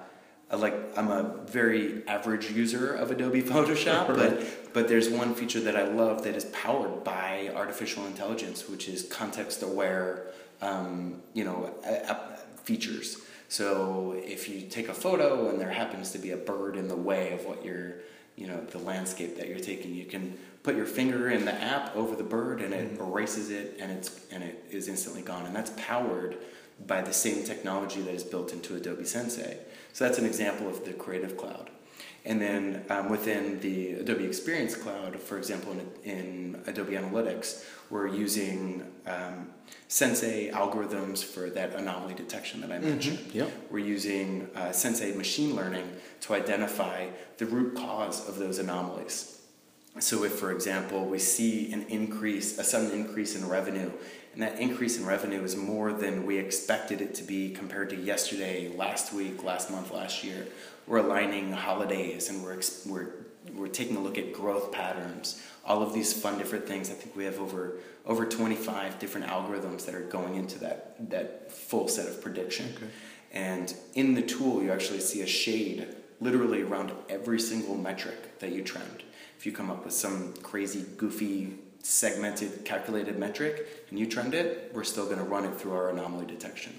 like 0.53 0.75
I'm 0.97 1.11
a 1.11 1.37
very 1.47 2.07
average 2.09 2.51
user 2.51 2.95
of 2.95 3.11
Adobe 3.11 3.43
Photoshop, 3.55 4.09
but 4.09 4.73
but 4.73 4.89
there's 4.89 5.09
one 5.09 5.35
feature 5.35 5.61
that 5.61 5.77
I 5.77 5.85
love 5.85 6.25
that 6.25 6.35
is 6.37 6.45
powered 6.47 7.05
by 7.05 7.51
artificial 7.55 8.07
intelligence, 8.07 8.69
which 8.69 8.89
is 8.89 9.03
context 9.05 9.63
aware, 9.63 10.27
um, 10.61 11.23
you 11.35 11.45
know, 11.45 11.75
features. 12.65 13.19
So 13.49 14.15
if 14.17 14.49
you 14.49 14.63
take 14.63 14.89
a 14.89 14.95
photo 14.95 15.49
and 15.49 15.61
there 15.61 15.71
happens 15.71 16.13
to 16.13 16.19
be 16.19 16.31
a 16.31 16.37
bird 16.37 16.77
in 16.77 16.87
the 16.87 16.97
way 16.97 17.33
of 17.33 17.45
what 17.47 17.65
you're, 17.65 17.95
you 18.37 18.47
know, 18.47 18.61
the 18.61 18.79
landscape 18.79 19.37
that 19.39 19.49
you're 19.49 19.59
taking, 19.59 19.93
you 19.93 20.05
can 20.05 20.39
put 20.63 20.77
your 20.77 20.87
finger 20.87 21.31
in 21.31 21.45
the 21.45 21.55
app 21.55 21.97
over 21.97 22.15
the 22.15 22.23
bird 22.23 22.61
and 22.61 22.73
it 22.73 22.99
erases 23.01 23.51
it 23.51 23.77
and 23.81 23.91
it's 23.91 24.21
and 24.31 24.45
it 24.45 24.65
is 24.71 24.87
instantly 24.89 25.23
gone. 25.23 25.47
And 25.47 25.55
that's 25.55 25.73
powered 25.77 26.37
by 26.87 27.03
the 27.03 27.13
same 27.13 27.45
technology 27.45 28.01
that 28.03 28.15
is 28.15 28.25
built 28.25 28.53
into 28.53 28.77
Adobe 28.77 29.05
Sensei. 29.05 29.59
So 29.93 30.05
that's 30.05 30.19
an 30.19 30.27
example 30.27 30.69
of 30.69 30.85
the 30.85 30.93
Creative 30.93 31.37
Cloud. 31.37 31.71
And 32.25 32.41
then 32.41 32.85
um, 32.91 33.09
within 33.09 33.61
the 33.61 33.93
Adobe 33.95 34.25
Experience 34.25 34.75
Cloud, 34.75 35.19
for 35.21 35.39
example, 35.39 35.73
in, 35.73 36.11
in 36.11 36.63
Adobe 36.67 36.93
Analytics, 36.93 37.65
we're 37.89 38.09
using 38.09 38.87
um, 39.07 39.49
Sensei 39.89 40.51
algorithms 40.51 41.25
for 41.25 41.49
that 41.51 41.75
anomaly 41.75 42.15
detection 42.15 42.61
that 42.61 42.71
I 42.71 42.79
mentioned. 42.79 43.21
Yeah. 43.33 43.47
We're 43.71 43.79
using 43.79 44.49
uh, 44.55 44.73
Sensei 44.73 45.15
machine 45.15 45.57
learning 45.57 45.91
to 46.23 46.35
identify 46.35 47.09
the 47.39 47.47
root 47.47 47.75
cause 47.77 48.29
of 48.29 48.39
those 48.39 48.59
anomalies. 48.59 49.41
So, 49.99 50.23
if, 50.23 50.33
for 50.33 50.53
example, 50.53 51.05
we 51.05 51.19
see 51.19 51.73
an 51.73 51.83
increase, 51.89 52.59
a 52.59 52.65
sudden 52.65 52.93
increase 52.93 53.35
in 53.35 53.49
revenue, 53.49 53.91
and 54.33 54.43
that 54.43 54.61
increase 54.61 54.97
in 54.99 55.05
revenue 55.05 55.43
is 55.43 55.57
more 55.57 55.93
than 55.93 56.25
we 56.25 56.39
expected 56.39 57.01
it 57.01 57.15
to 57.17 57.25
be 57.25 57.51
compared 57.51 57.91
to 57.91 57.97
yesterday, 57.97 58.69
last 58.69 59.13
week, 59.13 59.43
last 59.43 59.71
month, 59.71 59.91
last 59.93 60.23
year, 60.23 60.47
we're 60.87 60.99
aligning 60.99 61.53
holidays 61.53 62.29
and 62.29 62.43
we're, 62.43 62.61
we're, 62.87 63.11
we're 63.55 63.69
taking 63.69 63.97
a 63.97 64.01
look 64.01 64.19
at 64.19 64.33
growth 64.33 64.71
patterns, 64.71 65.43
all 65.65 65.83
of 65.83 65.93
these 65.93 66.13
fun 66.13 66.39
different 66.39 66.67
things. 66.67 66.91
I 66.91 66.95
think 66.95 67.17
we 67.17 67.25
have 67.25 67.41
over, 67.41 67.79
over 68.07 68.25
25 68.25 68.99
different 69.01 69.27
algorithms 69.27 69.85
that 69.87 69.95
are 69.95 70.03
going 70.03 70.37
into 70.37 70.59
that, 70.61 71.11
that 71.11 71.51
full 71.51 71.89
set 71.89 72.09
of 72.09 72.23
prediction. 72.23 72.73
Okay. 72.77 72.87
And 73.33 73.75
in 73.95 74.15
the 74.15 74.23
tool, 74.23 74.63
you 74.63 74.71
actually 74.73 75.01
see 75.01 75.23
a 75.23 75.27
shade 75.27 75.89
literally 76.21 76.63
around 76.63 76.93
every 77.09 77.41
single 77.41 77.77
metric 77.77 78.39
that 78.39 78.53
you 78.53 78.63
trend. 78.63 79.03
If 79.39 79.47
you 79.47 79.53
come 79.53 79.71
up 79.71 79.85
with 79.85 79.95
some 79.95 80.35
crazy, 80.43 80.85
goofy, 80.97 81.57
segmented, 81.83 82.65
calculated 82.65 83.19
metric 83.19 83.67
and 83.91 83.99
you 83.99 84.07
trend 84.07 84.35
it, 84.35 84.71
we're 84.75 84.85
still 84.85 85.07
going 85.07 85.19
to 85.19 85.25
run 85.25 85.45
it 85.45 85.55
through 85.57 85.73
our 85.73 85.91
anomaly 85.91 86.27
detection. 86.27 86.73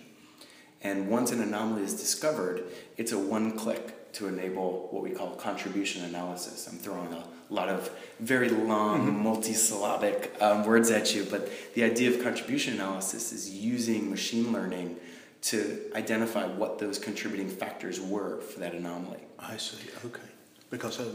And 0.83 1.09
once 1.09 1.31
an 1.31 1.41
anomaly 1.41 1.83
is 1.83 1.93
discovered, 1.93 2.63
it's 2.97 3.11
a 3.11 3.19
one 3.19 3.57
click 3.57 4.11
to 4.13 4.27
enable 4.27 4.87
what 4.91 5.03
we 5.03 5.11
call 5.11 5.35
contribution 5.35 6.03
analysis. 6.03 6.67
I'm 6.67 6.77
throwing 6.77 7.13
a 7.13 7.23
lot 7.49 7.69
of 7.69 7.89
very 8.19 8.49
long, 8.49 9.23
multi-syllabic 9.23 10.41
um, 10.41 10.65
words 10.65 10.89
at 10.89 11.13
you, 11.15 11.25
but 11.29 11.49
the 11.75 11.83
idea 11.83 12.09
of 12.09 12.23
contribution 12.23 12.73
analysis 12.73 13.31
is 13.31 13.49
using 13.49 14.09
machine 14.09 14.51
learning 14.51 14.97
to 15.43 15.91
identify 15.95 16.45
what 16.45 16.79
those 16.79 16.99
contributing 16.99 17.49
factors 17.49 17.99
were 17.99 18.41
for 18.41 18.59
that 18.59 18.73
anomaly. 18.73 19.19
I 19.39 19.57
see, 19.57 19.77
okay. 20.05 20.21
Because 20.69 20.97
there 20.97 21.07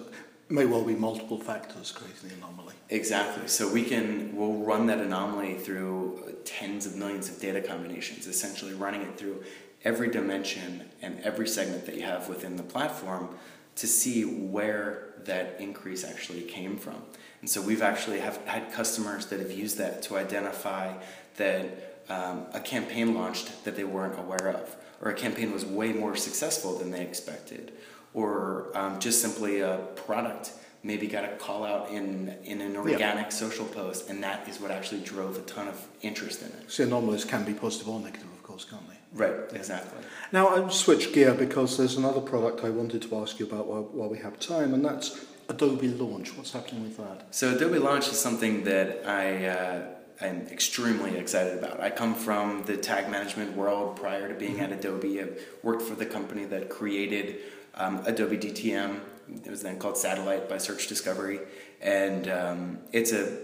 may 0.49 0.65
well 0.65 0.85
be 0.85 0.95
multiple 0.95 1.39
factors 1.41 1.93
creating 1.93 2.29
the 2.29 2.35
anomaly. 2.37 2.75
Exactly. 2.89 3.49
So 3.49 3.73
we 3.73 3.83
can 3.85 4.37
we'll 4.37 4.65
run 4.65 4.87
that 4.87 4.99
anomaly 4.99 5.55
through 5.55 6.37
tens 6.45 6.87
of 6.87 6.97
millions 6.97 7.29
of 7.29 7.41
data 7.41 7.61
combinations, 7.61 8.27
essentially 8.27 8.75
running 8.75 9.03
it 9.03 9.19
through 9.19 9.43
every 9.85 10.09
dimension 10.09 10.85
and 11.03 11.21
every 11.21 11.49
segment 11.49 11.87
that 11.87 11.97
you 11.97 12.03
have 12.03 12.29
within 12.29 12.57
the 12.57 12.63
platform 12.63 13.29
to 13.77 13.87
see 13.87 14.25
where 14.25 15.15
that 15.25 15.57
increase 15.61 16.05
actually 16.05 16.43
came 16.43 16.77
from. 16.77 16.97
And 17.41 17.51
so 17.51 17.61
we've 17.61 17.83
actually 17.83 18.21
have 18.21 18.39
had 18.47 18.73
customers 18.73 19.27
that 19.27 19.41
have 19.41 19.53
used 19.53 19.79
that 19.79 20.03
to 20.03 20.17
identify 20.17 20.95
that 21.37 22.03
um, 22.09 22.47
a 22.55 22.61
campaign 22.61 23.15
launched 23.15 23.65
that 23.65 23.77
they 23.77 23.85
weren't 23.85 24.19
aware 24.19 24.49
of, 24.49 24.75
or 25.01 25.11
a 25.11 25.15
campaign 25.15 25.53
was 25.53 25.65
way 25.65 25.93
more 25.93 26.17
successful 26.17 26.79
than 26.79 26.91
they 26.91 27.03
expected, 27.03 27.73
or 28.15 28.71
um, 28.75 28.99
just 28.99 29.21
simply 29.21 29.61
a 29.61 29.79
product 29.95 30.53
maybe 30.87 31.09
got 31.09 31.25
a 31.25 31.29
call 31.37 31.65
out 31.65 31.91
in, 31.91 32.35
in 32.45 32.61
an 32.61 32.77
organic 32.77 33.33
social 33.33 33.65
post, 33.67 34.09
and 34.09 34.23
that 34.23 34.49
is 34.49 34.61
what 34.61 34.71
actually 34.71 35.01
drove 35.01 35.37
a 35.37 35.41
ton 35.43 35.67
of 35.67 35.85
interest 36.03 36.43
in 36.43 36.49
it. 36.49 36.71
See, 36.71 36.85
anomalies 36.85 37.25
can 37.25 37.45
be 37.45 37.53
positive 37.55 37.89
or 37.89 38.01
negative, 38.01 38.29
of 38.33 38.43
course, 38.43 38.65
can't 38.65 38.89
they? 38.89 38.95
Right, 39.13 39.35
exactly. 39.53 40.03
Now, 40.31 40.49
I'll 40.49 40.71
switch 40.71 41.13
gear 41.13 41.35
because 41.35 41.77
there's 41.77 41.97
another 41.97 42.21
product 42.21 42.65
I 42.65 42.71
wanted 42.71 43.03
to 43.03 43.17
ask 43.17 43.39
you 43.41 43.47
about 43.47 43.67
while, 43.67 43.83
while 43.83 44.09
we 44.09 44.19
have 44.19 44.39
time, 44.39 44.75
and 44.75 44.85
that's 44.85 45.27
Adobe 45.49 45.89
Launch. 45.89 46.37
What's 46.37 46.53
happening 46.53 46.83
with 46.85 46.97
that? 46.99 47.35
So 47.35 47.55
Adobe 47.55 47.79
Launch 47.79 48.09
is 48.09 48.19
something 48.19 48.65
that 48.65 49.07
I 49.07 49.47
uh, 49.47 49.83
am 50.21 50.47
extremely 50.49 51.17
excited 51.17 51.59
about. 51.59 51.81
I 51.81 51.91
come 51.91 52.15
from 52.15 52.63
the 52.65 52.77
tag 52.77 53.11
management 53.11 53.57
world 53.57 53.97
prior 53.97 54.29
to 54.29 54.35
being 54.35 54.61
at 54.61 54.73
Adobe. 54.73 55.21
I 55.21 55.27
worked 55.63 55.83
for 55.83 55.95
the 55.95 56.07
company 56.07 56.45
that 56.47 56.71
created 56.71 57.39
um, 57.75 58.03
Adobe 58.07 58.39
DTM. 58.39 59.01
It 59.45 59.51
was 59.51 59.63
then 59.63 59.79
called 59.79 59.97
Satellite 59.99 60.49
by 60.49 60.59
Search 60.59 60.87
Discovery, 60.87 61.41
and 61.81 62.29
um, 62.29 62.79
it's 62.93 63.13
a 63.13 63.37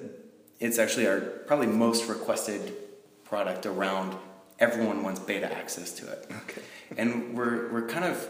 it's 0.61 0.79
actually 0.79 1.09
our 1.09 1.21
probably 1.21 1.67
most 1.67 2.09
requested 2.09 2.73
product 3.25 3.67
around. 3.67 4.17
Everyone 4.61 5.03
wants 5.03 5.19
beta 5.19 5.53
access 5.53 5.91
to 5.95 6.07
it, 6.07 6.31
Okay. 6.45 6.63
and 6.97 7.37
we're 7.37 7.71
we're 7.73 7.89
kind 7.89 8.05
of 8.05 8.29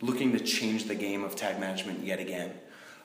looking 0.00 0.32
to 0.32 0.38
change 0.38 0.84
the 0.84 0.94
game 0.94 1.24
of 1.24 1.34
tag 1.34 1.58
management 1.58 2.04
yet 2.04 2.20
again. 2.20 2.52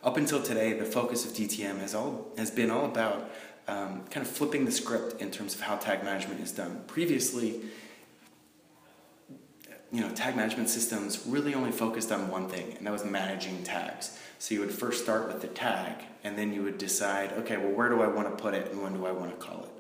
Up 0.03 0.15
until 0.15 0.41
today, 0.41 0.73
the 0.73 0.85
focus 0.85 1.25
of 1.25 1.31
DTM 1.31 1.79
has 1.79 1.95
all 1.95 2.31
has 2.37 2.51
been 2.51 2.69
all 2.69 2.85
about 2.85 3.31
um, 3.69 4.03
kind 4.09 4.25
of 4.25 4.31
flipping 4.31 4.65
the 4.65 4.71
script 4.71 5.21
in 5.21 5.29
terms 5.31 5.53
of 5.55 5.61
how 5.61 5.75
tag 5.75 6.03
management 6.03 6.41
is 6.41 6.51
done. 6.51 6.81
Previously, 6.87 7.61
you 9.91 10.01
know, 10.01 10.09
tag 10.11 10.35
management 10.35 10.69
systems 10.69 11.23
really 11.27 11.53
only 11.53 11.71
focused 11.71 12.11
on 12.11 12.29
one 12.29 12.47
thing, 12.47 12.75
and 12.77 12.85
that 12.85 12.91
was 12.91 13.05
managing 13.05 13.63
tags. 13.63 14.19
So 14.39 14.55
you 14.55 14.61
would 14.61 14.71
first 14.71 15.03
start 15.03 15.27
with 15.27 15.41
the 15.41 15.47
tag, 15.47 15.95
and 16.23 16.37
then 16.37 16.53
you 16.53 16.63
would 16.63 16.77
decide, 16.77 17.33
okay, 17.33 17.57
well, 17.57 17.71
where 17.71 17.89
do 17.89 18.01
I 18.01 18.07
want 18.07 18.35
to 18.35 18.41
put 18.41 18.53
it, 18.53 18.71
and 18.71 18.81
when 18.81 18.93
do 18.93 19.05
I 19.05 19.11
want 19.11 19.37
to 19.37 19.45
call 19.45 19.63
it? 19.63 19.71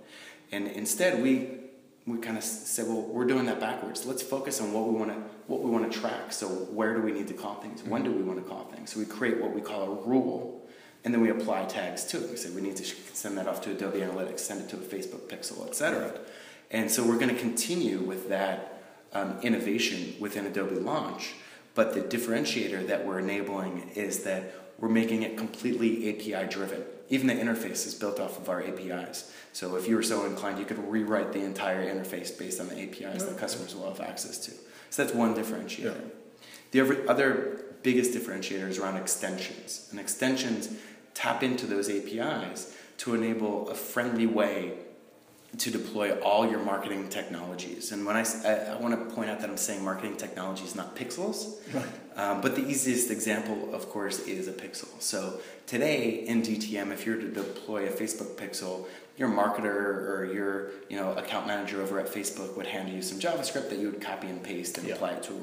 And 0.51 0.67
instead, 0.67 1.21
we 1.21 1.59
we 2.07 2.17
kind 2.17 2.37
of 2.37 2.43
said, 2.43 2.87
well, 2.87 3.01
we're 3.01 3.25
doing 3.25 3.45
that 3.45 3.59
backwards. 3.59 4.05
Let's 4.05 4.23
focus 4.23 4.59
on 4.61 4.73
what 4.73 4.87
we 4.87 4.97
want 4.97 5.11
to 5.11 5.21
what 5.47 5.61
we 5.61 5.69
want 5.69 5.91
to 5.91 5.99
track. 5.99 6.31
So 6.31 6.47
where 6.47 6.93
do 6.95 7.01
we 7.01 7.11
need 7.11 7.27
to 7.27 7.33
call 7.33 7.55
things? 7.55 7.83
When 7.83 8.03
do 8.03 8.11
we 8.11 8.23
want 8.23 8.41
to 8.41 8.49
call 8.49 8.65
things? 8.65 8.93
So 8.93 8.99
we 8.99 9.05
create 9.05 9.39
what 9.39 9.53
we 9.53 9.61
call 9.61 9.83
a 9.83 10.07
rule, 10.07 10.58
and 11.03 11.13
then 11.13 11.21
we 11.21 11.29
apply 11.29 11.65
tags 11.65 12.03
to 12.05 12.23
it. 12.23 12.29
We 12.29 12.35
say 12.35 12.49
we 12.49 12.61
need 12.61 12.75
to 12.77 12.83
send 12.83 13.37
that 13.37 13.47
off 13.47 13.61
to 13.61 13.71
Adobe 13.71 13.99
Analytics, 13.99 14.39
send 14.39 14.61
it 14.61 14.69
to 14.69 14.75
a 14.75 14.79
Facebook 14.79 15.21
Pixel, 15.29 15.67
etc. 15.67 16.19
And 16.71 16.91
so 16.91 17.05
we're 17.05 17.17
going 17.17 17.33
to 17.33 17.39
continue 17.39 17.99
with 17.99 18.29
that 18.29 18.83
um, 19.13 19.39
innovation 19.41 20.15
within 20.19 20.45
Adobe 20.45 20.75
Launch. 20.75 21.35
But 21.73 21.93
the 21.93 22.01
differentiator 22.01 22.87
that 22.87 23.05
we're 23.05 23.19
enabling 23.19 23.91
is 23.95 24.23
that 24.23 24.53
we're 24.77 24.89
making 24.89 25.23
it 25.23 25.37
completely 25.37 26.09
API 26.09 26.47
driven. 26.49 26.83
Even 27.09 27.27
the 27.27 27.33
interface 27.33 27.87
is 27.87 27.95
built 27.95 28.19
off 28.19 28.37
of 28.37 28.49
our 28.49 28.61
APIs. 28.61 29.31
So 29.51 29.75
if 29.75 29.87
you 29.87 29.95
were 29.95 30.03
so 30.03 30.25
inclined, 30.25 30.59
you 30.59 30.65
could 30.65 30.77
rewrite 30.89 31.33
the 31.33 31.39
entire 31.39 31.83
interface 31.83 32.37
based 32.37 32.59
on 32.59 32.67
the 32.67 32.79
APIs 32.81 33.23
that 33.23 33.37
customers 33.37 33.75
will 33.75 33.87
have 33.87 33.99
access 33.99 34.37
to. 34.45 34.51
So 34.89 35.03
that's 35.03 35.15
one 35.15 35.35
differentiator. 35.35 36.01
Yeah. 36.71 36.81
The 36.85 37.09
other 37.09 37.65
biggest 37.83 38.13
differentiator 38.13 38.67
is 38.69 38.77
around 38.79 38.97
extensions. 38.97 39.87
And 39.91 39.99
extensions 39.99 40.69
tap 41.13 41.43
into 41.43 41.65
those 41.65 41.89
APIs 41.89 42.75
to 42.99 43.15
enable 43.15 43.69
a 43.69 43.75
friendly 43.75 44.27
way 44.27 44.73
to 45.57 45.71
deploy 45.71 46.11
all 46.19 46.47
your 46.49 46.59
marketing 46.59 47.09
technologies. 47.09 47.91
And 47.91 48.05
when 48.05 48.15
I, 48.15 48.23
I, 48.45 48.53
I 48.73 48.75
want 48.79 48.93
to 49.09 49.15
point 49.15 49.31
out 49.31 49.39
that 49.39 49.49
I'm 49.49 49.57
saying 49.57 49.83
marketing 49.83 50.15
technologies, 50.15 50.75
not 50.75 50.95
pixels. 50.95 51.55
Right. 51.73 51.85
Um, 52.15 52.41
but 52.41 52.55
the 52.55 52.67
easiest 52.67 53.09
example, 53.09 53.73
of 53.73 53.89
course, 53.89 54.19
is 54.27 54.47
a 54.47 54.51
pixel. 54.51 54.89
So 54.99 55.39
today 55.65 56.23
in 56.27 56.43
DTM, 56.43 56.91
if 56.91 57.05
you're 57.05 57.17
to 57.17 57.29
deploy 57.29 57.87
a 57.87 57.89
Facebook 57.89 58.35
pixel, 58.35 58.85
your 59.17 59.29
marketer 59.29 59.65
or 59.65 60.29
your 60.31 60.69
you 60.89 60.95
know 60.95 61.11
account 61.13 61.45
manager 61.45 61.81
over 61.81 61.99
at 61.99 62.07
Facebook 62.07 62.55
would 62.55 62.67
hand 62.67 62.87
you 62.89 63.01
some 63.01 63.19
JavaScript 63.19 63.69
that 63.69 63.79
you 63.79 63.89
would 63.91 64.01
copy 64.01 64.27
and 64.27 64.41
paste 64.41 64.77
and 64.77 64.87
Yeah. 64.87 64.93
apply 64.93 65.11
it 65.11 65.23
to 65.23 65.33
a. 65.33 65.35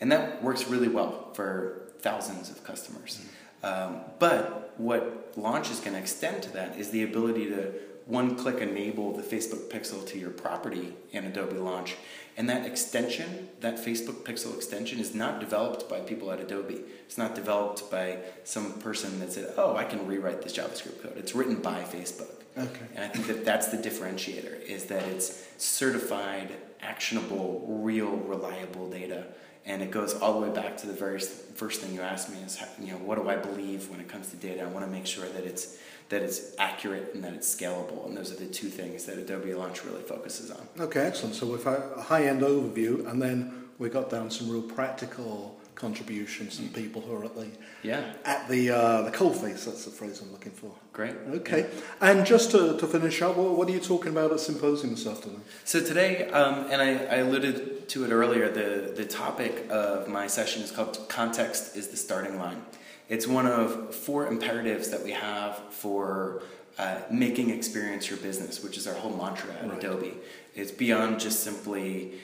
And 0.00 0.12
that 0.12 0.42
works 0.42 0.68
really 0.68 0.88
well 0.88 1.32
for 1.34 1.92
thousands 2.00 2.50
of 2.50 2.62
customers. 2.64 3.24
Um, 3.62 4.00
but 4.18 4.74
what 4.76 5.32
Launch 5.36 5.70
is 5.70 5.80
going 5.80 5.94
to 5.94 5.98
extend 5.98 6.42
to 6.44 6.52
that 6.52 6.76
is 6.76 6.90
the 6.90 7.02
ability 7.02 7.46
to 7.46 7.72
one 8.06 8.36
click 8.36 8.58
enable 8.58 9.12
the 9.12 9.22
Facebook 9.22 9.68
pixel 9.68 10.06
to 10.06 10.18
your 10.18 10.30
property 10.30 10.94
in 11.10 11.24
Adobe 11.24 11.56
Launch. 11.56 11.96
And 12.36 12.48
that 12.48 12.64
extension, 12.64 13.48
that 13.60 13.76
Facebook 13.76 14.22
pixel 14.22 14.54
extension, 14.54 15.00
is 15.00 15.14
not 15.14 15.40
developed 15.40 15.88
by 15.88 16.00
people 16.00 16.30
at 16.30 16.38
Adobe. 16.38 16.82
It's 17.06 17.18
not 17.18 17.34
developed 17.34 17.90
by 17.90 18.18
some 18.44 18.74
person 18.74 19.18
that 19.20 19.32
said, 19.32 19.54
oh, 19.56 19.74
I 19.74 19.84
can 19.84 20.06
rewrite 20.06 20.42
this 20.42 20.56
JavaScript 20.56 21.02
code. 21.02 21.14
It's 21.16 21.34
written 21.34 21.56
by 21.56 21.82
Facebook. 21.82 22.30
Okay. 22.56 22.86
And 22.94 23.04
I 23.04 23.08
think 23.08 23.26
that 23.26 23.44
that's 23.44 23.68
the 23.68 23.76
differentiator 23.76 24.62
is 24.62 24.84
that 24.84 25.02
it's 25.08 25.44
certified, 25.58 26.54
actionable, 26.80 27.64
real, 27.66 28.16
reliable 28.16 28.88
data. 28.88 29.26
And 29.66 29.82
it 29.82 29.90
goes 29.90 30.14
all 30.14 30.40
the 30.40 30.46
way 30.46 30.54
back 30.54 30.76
to 30.78 30.86
the 30.86 30.92
very 30.92 31.18
first 31.18 31.80
thing 31.80 31.92
you 31.92 32.00
asked 32.00 32.30
me 32.30 32.38
is, 32.46 32.62
you 32.80 32.92
know, 32.92 32.98
what 32.98 33.16
do 33.16 33.28
I 33.28 33.34
believe 33.34 33.90
when 33.90 33.98
it 33.98 34.08
comes 34.08 34.30
to 34.30 34.36
data? 34.36 34.62
I 34.62 34.66
want 34.66 34.86
to 34.86 34.90
make 34.90 35.06
sure 35.06 35.26
that 35.26 35.44
it's 35.44 35.76
that 36.08 36.22
it's 36.22 36.54
accurate 36.56 37.14
and 37.14 37.24
that 37.24 37.34
it's 37.34 37.52
scalable. 37.52 38.06
And 38.06 38.16
those 38.16 38.30
are 38.32 38.36
the 38.36 38.46
two 38.46 38.68
things 38.68 39.06
that 39.06 39.18
Adobe 39.18 39.52
Launch 39.54 39.84
really 39.84 40.02
focuses 40.02 40.52
on. 40.52 40.68
Okay, 40.78 41.00
excellent. 41.00 41.34
So 41.34 41.46
we've 41.46 41.64
had 41.64 41.82
a 41.96 42.02
high-end 42.02 42.42
overview, 42.42 43.10
and 43.10 43.20
then 43.20 43.64
we 43.78 43.88
got 43.88 44.08
down 44.08 44.30
some 44.30 44.48
real 44.48 44.62
practical 44.62 45.58
contributions 45.76 46.56
from 46.58 46.68
people 46.70 47.00
who 47.02 47.14
are 47.14 47.24
at 47.24 47.34
the 47.36 47.46
Yeah, 47.82 48.02
at 48.24 48.48
the 48.48 48.70
uh, 48.70 49.02
the 49.02 49.10
coalface. 49.12 49.64
That's 49.66 49.84
the 49.84 49.90
phrase 49.92 50.20
I'm 50.22 50.32
looking 50.32 50.52
for. 50.52 50.72
great. 50.92 51.14
Okay, 51.40 51.66
and 52.00 52.26
just 52.26 52.50
to, 52.52 52.76
to 52.78 52.86
finish 52.86 53.22
up, 53.22 53.36
what, 53.36 53.56
what 53.56 53.68
are 53.68 53.72
you 53.72 53.80
talking 53.80 54.10
about 54.12 54.32
at 54.32 54.40
symposium 54.40 54.94
this 54.94 55.06
afternoon? 55.06 55.42
So 55.64 55.80
today, 55.80 56.28
um, 56.30 56.70
and 56.72 56.80
I, 56.82 56.90
I 57.14 57.16
alluded 57.26 57.88
to 57.90 58.04
it 58.04 58.10
earlier, 58.10 58.50
the, 58.50 58.92
the 58.96 59.04
topic 59.04 59.66
of 59.70 60.08
my 60.08 60.26
session 60.26 60.62
is 60.62 60.70
called 60.72 60.98
Context 61.08 61.76
is 61.76 61.88
the 61.88 61.96
Starting 61.96 62.38
Line. 62.38 62.62
It's 63.08 63.26
one 63.28 63.46
of 63.46 63.94
four 63.94 64.26
imperatives 64.26 64.88
that 64.90 65.04
we 65.04 65.12
have 65.12 65.52
for 65.70 66.42
uh, 66.78 66.98
making 67.10 67.50
experience 67.50 68.08
your 68.10 68.18
business, 68.18 68.62
which 68.64 68.76
is 68.76 68.86
our 68.86 68.94
whole 68.94 69.16
mantra 69.16 69.52
at 69.54 69.68
Right. 69.68 69.78
Adobe. 69.78 70.14
It's 70.54 70.72
beyond 70.72 71.20
just 71.20 71.38
simply 71.44 72.14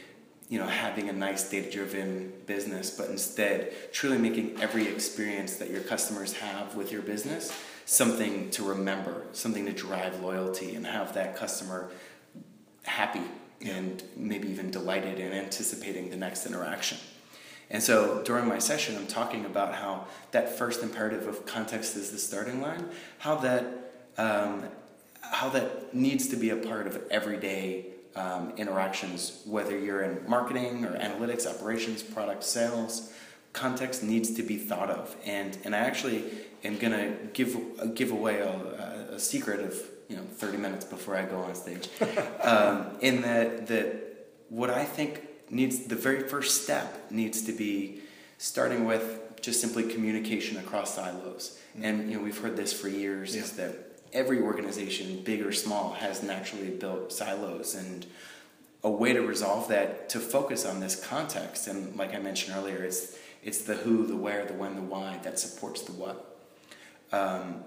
you 0.52 0.58
know, 0.58 0.66
having 0.66 1.08
a 1.08 1.12
nice 1.14 1.48
data-driven 1.48 2.30
business, 2.44 2.90
but 2.90 3.08
instead 3.08 3.72
truly 3.90 4.18
making 4.18 4.60
every 4.60 4.86
experience 4.86 5.56
that 5.56 5.70
your 5.70 5.80
customers 5.80 6.34
have 6.34 6.74
with 6.74 6.92
your 6.92 7.00
business 7.00 7.50
something 7.86 8.50
to 8.50 8.62
remember, 8.62 9.24
something 9.32 9.64
to 9.64 9.72
drive 9.72 10.20
loyalty, 10.20 10.74
and 10.74 10.86
have 10.86 11.14
that 11.14 11.34
customer 11.36 11.90
happy 12.82 13.22
and 13.62 14.02
maybe 14.14 14.46
even 14.50 14.70
delighted 14.70 15.18
in 15.18 15.32
anticipating 15.32 16.10
the 16.10 16.16
next 16.16 16.44
interaction. 16.44 16.98
And 17.70 17.82
so 17.82 18.22
during 18.22 18.46
my 18.46 18.58
session, 18.58 18.94
I'm 18.96 19.06
talking 19.06 19.46
about 19.46 19.74
how 19.74 20.06
that 20.32 20.58
first 20.58 20.82
imperative 20.82 21.26
of 21.26 21.46
context 21.46 21.96
is 21.96 22.10
the 22.10 22.18
starting 22.18 22.60
line, 22.60 22.90
how 23.20 23.36
that 23.36 23.64
um, 24.18 24.64
how 25.22 25.48
that 25.48 25.94
needs 25.94 26.28
to 26.28 26.36
be 26.36 26.50
a 26.50 26.56
part 26.56 26.86
of 26.86 27.02
everyday 27.10 27.86
um, 28.14 28.52
interactions, 28.56 29.42
whether 29.44 29.78
you're 29.78 30.02
in 30.02 30.28
marketing 30.28 30.84
or 30.84 30.96
analytics, 30.98 31.46
operations, 31.46 32.02
product 32.02 32.44
sales. 32.44 33.12
Context 33.52 34.02
needs 34.02 34.34
to 34.34 34.42
be 34.42 34.56
thought 34.56 34.88
of, 34.88 35.14
and 35.26 35.58
and 35.64 35.76
I 35.76 35.80
actually 35.80 36.24
am 36.64 36.78
gonna 36.78 37.14
give 37.34 37.94
give 37.94 38.10
away 38.10 38.38
a, 38.38 39.14
a 39.14 39.18
secret 39.18 39.60
of 39.60 39.76
you 40.08 40.16
know 40.16 40.22
30 40.22 40.56
minutes 40.56 40.84
before 40.86 41.16
I 41.16 41.26
go 41.26 41.38
on 41.38 41.54
stage, 41.54 41.88
um, 42.42 42.86
in 43.00 43.20
that 43.22 43.66
that 43.66 44.28
what 44.48 44.70
I 44.70 44.84
think 44.84 45.22
needs 45.50 45.84
the 45.84 45.96
very 45.96 46.26
first 46.28 46.64
step 46.64 47.10
needs 47.10 47.42
to 47.42 47.52
be 47.52 48.00
starting 48.38 48.86
with 48.86 49.40
just 49.42 49.60
simply 49.60 49.82
communication 49.82 50.56
across 50.56 50.94
silos. 50.94 51.58
And 51.80 52.10
you 52.10 52.16
know 52.16 52.24
we've 52.24 52.38
heard 52.38 52.56
this 52.56 52.72
for 52.72 52.88
years 52.88 53.34
is 53.34 53.52
that 53.52 53.91
every 54.12 54.40
organization, 54.40 55.22
big 55.22 55.44
or 55.44 55.52
small, 55.52 55.92
has 55.94 56.22
naturally 56.22 56.70
built 56.70 57.12
silos 57.12 57.74
and 57.74 58.06
a 58.84 58.90
way 58.90 59.12
to 59.12 59.20
resolve 59.20 59.68
that 59.68 60.08
to 60.08 60.18
focus 60.18 60.66
on 60.66 60.80
this 60.80 61.02
context 61.04 61.68
and 61.68 61.96
like 61.96 62.14
I 62.14 62.18
mentioned 62.18 62.56
earlier, 62.56 62.82
it's 62.82 63.16
it's 63.42 63.62
the 63.62 63.74
who, 63.74 64.06
the 64.06 64.16
where, 64.16 64.44
the 64.44 64.54
when, 64.54 64.76
the 64.76 64.82
why 64.82 65.18
that 65.22 65.38
supports 65.38 65.82
the 65.82 65.92
what. 65.92 66.38
Um, 67.10 67.64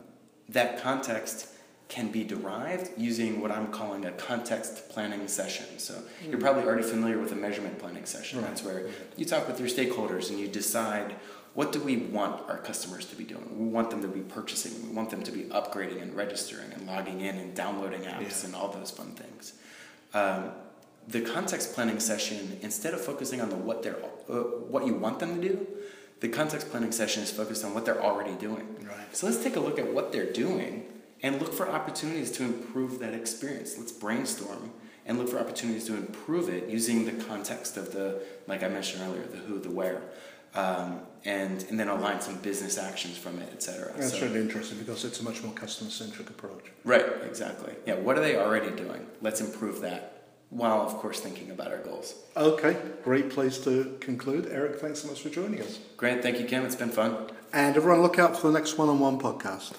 that 0.50 0.82
context 0.82 1.50
can 1.88 2.12
be 2.12 2.24
derived 2.24 2.90
using 2.98 3.42
what 3.42 3.52
I'm 3.52 3.68
calling 3.68 4.06
a 4.06 4.12
context 4.12 4.90
planning 4.90 5.28
session. 5.28 5.66
So 5.78 6.02
you're 6.28 6.40
probably 6.40 6.64
already 6.64 6.84
familiar 6.84 7.20
with 7.20 7.32
a 7.32 7.36
measurement 7.36 7.78
planning 7.78 8.06
session. 8.06 8.40
Right. 8.40 8.48
That's 8.48 8.64
where 8.64 8.88
you 9.18 9.26
talk 9.26 9.48
with 9.48 9.60
your 9.60 9.70
stakeholders 9.70 10.30
and 10.30 10.40
you 10.40 10.48
decide 10.48 11.16
what 11.56 11.72
do 11.72 11.80
we 11.80 11.98
want 11.98 12.48
our 12.50 12.58
customers 12.58 13.06
to 13.08 13.16
be 13.16 13.24
doing. 13.24 13.48
We 13.58 13.66
want 13.68 13.90
them 13.90 14.02
to 14.02 14.08
be 14.10 14.20
purchasing. 14.20 14.74
We 14.90 14.94
want 14.94 15.10
them 15.10 15.24
to 15.24 15.32
be 15.32 15.44
upgrading 15.46 16.02
and 16.02 16.14
registering 16.16 16.72
and 16.74 16.86
logging 16.86 17.22
in 17.22 17.36
and 17.38 17.56
downloading 17.56 18.02
apps 18.02 18.42
Yeah. 18.42 18.46
and 18.48 18.56
all 18.56 18.70
those 18.70 18.92
fun 18.92 19.12
things. 19.12 19.54
Um, 20.14 20.52
the 21.08 21.22
context 21.22 21.74
planning 21.74 22.00
session, 22.00 22.60
instead 22.62 22.94
of 22.94 23.02
focusing 23.02 23.40
on 23.42 23.50
the 23.50 23.56
what 23.56 23.84
they're 23.84 23.98
uh, 24.30 24.34
what 24.74 24.86
you 24.86 24.94
want 24.96 25.20
them 25.20 25.42
to 25.42 25.48
do, 25.50 25.68
the 26.20 26.28
context 26.30 26.70
planning 26.72 26.92
session 26.92 27.24
is 27.24 27.32
focused 27.32 27.64
on 27.64 27.74
what 27.74 27.86
they're 27.86 28.02
already 28.04 28.34
doing. 28.36 28.68
Right. 28.86 29.16
So 29.16 29.28
let's 29.28 29.42
take 29.44 29.56
a 29.56 29.60
look 29.60 29.80
at 29.80 29.94
what 29.94 30.12
they're 30.12 30.32
doing 30.32 30.86
and 31.24 31.40
look 31.40 31.54
for 31.54 31.70
opportunities 31.70 32.32
to 32.34 32.44
improve 32.44 33.00
that 33.00 33.14
experience. 33.14 33.78
Let's 33.78 33.92
brainstorm 33.92 34.72
and 35.06 35.18
look 35.20 35.30
for 35.30 35.40
opportunities 35.40 35.86
to 35.86 35.96
improve 35.96 36.50
it 36.50 36.68
using 36.70 37.06
the 37.06 37.24
context 37.26 37.78
of 37.78 37.94
the, 37.94 38.22
like 38.48 38.64
I 38.64 38.68
mentioned 38.68 39.04
earlier, 39.04 39.26
the 39.28 39.38
who, 39.38 39.60
the 39.60 39.70
where, 39.70 40.02
um, 40.56 41.00
and 41.26 41.64
and 41.70 41.80
then 41.80 41.88
align 41.88 42.22
some 42.22 42.36
business 42.38 42.78
actions 42.78 43.18
from 43.18 43.40
it, 43.40 43.50
etc. 43.54 43.92
That's 43.98 44.14
So- 44.14 44.26
really 44.26 44.40
interesting 44.42 44.78
because 44.80 45.04
it's 45.06 45.20
a 45.20 45.24
much 45.24 45.44
more 45.44 45.54
customer-centric 45.54 46.30
approach. 46.30 46.66
Right, 46.84 47.06
exactly. 47.26 47.74
Yeah, 47.86 47.96
what 47.96 48.18
are 48.18 48.22
they 48.22 48.38
already 48.38 48.72
doing? 48.72 49.06
Let's 49.22 49.42
improve 49.42 49.82
that 49.82 50.12
while, 50.50 50.82
of 50.82 50.94
course, 50.98 51.20
thinking 51.20 51.50
about 51.52 51.72
our 51.72 51.80
goals. 51.80 52.14
Okay, 52.38 52.78
great 53.04 53.30
place 53.32 53.58
to 53.60 53.98
conclude. 54.00 54.48
Eric, 54.52 54.80
thanks 54.80 55.00
so 55.02 55.08
much 55.08 55.22
for 55.22 55.30
joining 55.30 55.62
us. 55.62 55.80
Grant, 55.98 56.22
thank 56.22 56.40
you, 56.40 56.46
Kim. 56.46 56.64
It's 56.66 56.76
been 56.76 56.90
fun. 56.92 57.18
And 57.52 57.76
everyone, 57.76 58.02
look 58.02 58.20
out 58.20 58.38
for 58.38 58.48
the 58.48 58.54
next 58.54 58.78
one-on-one 58.78 59.20
podcast. 59.20 59.74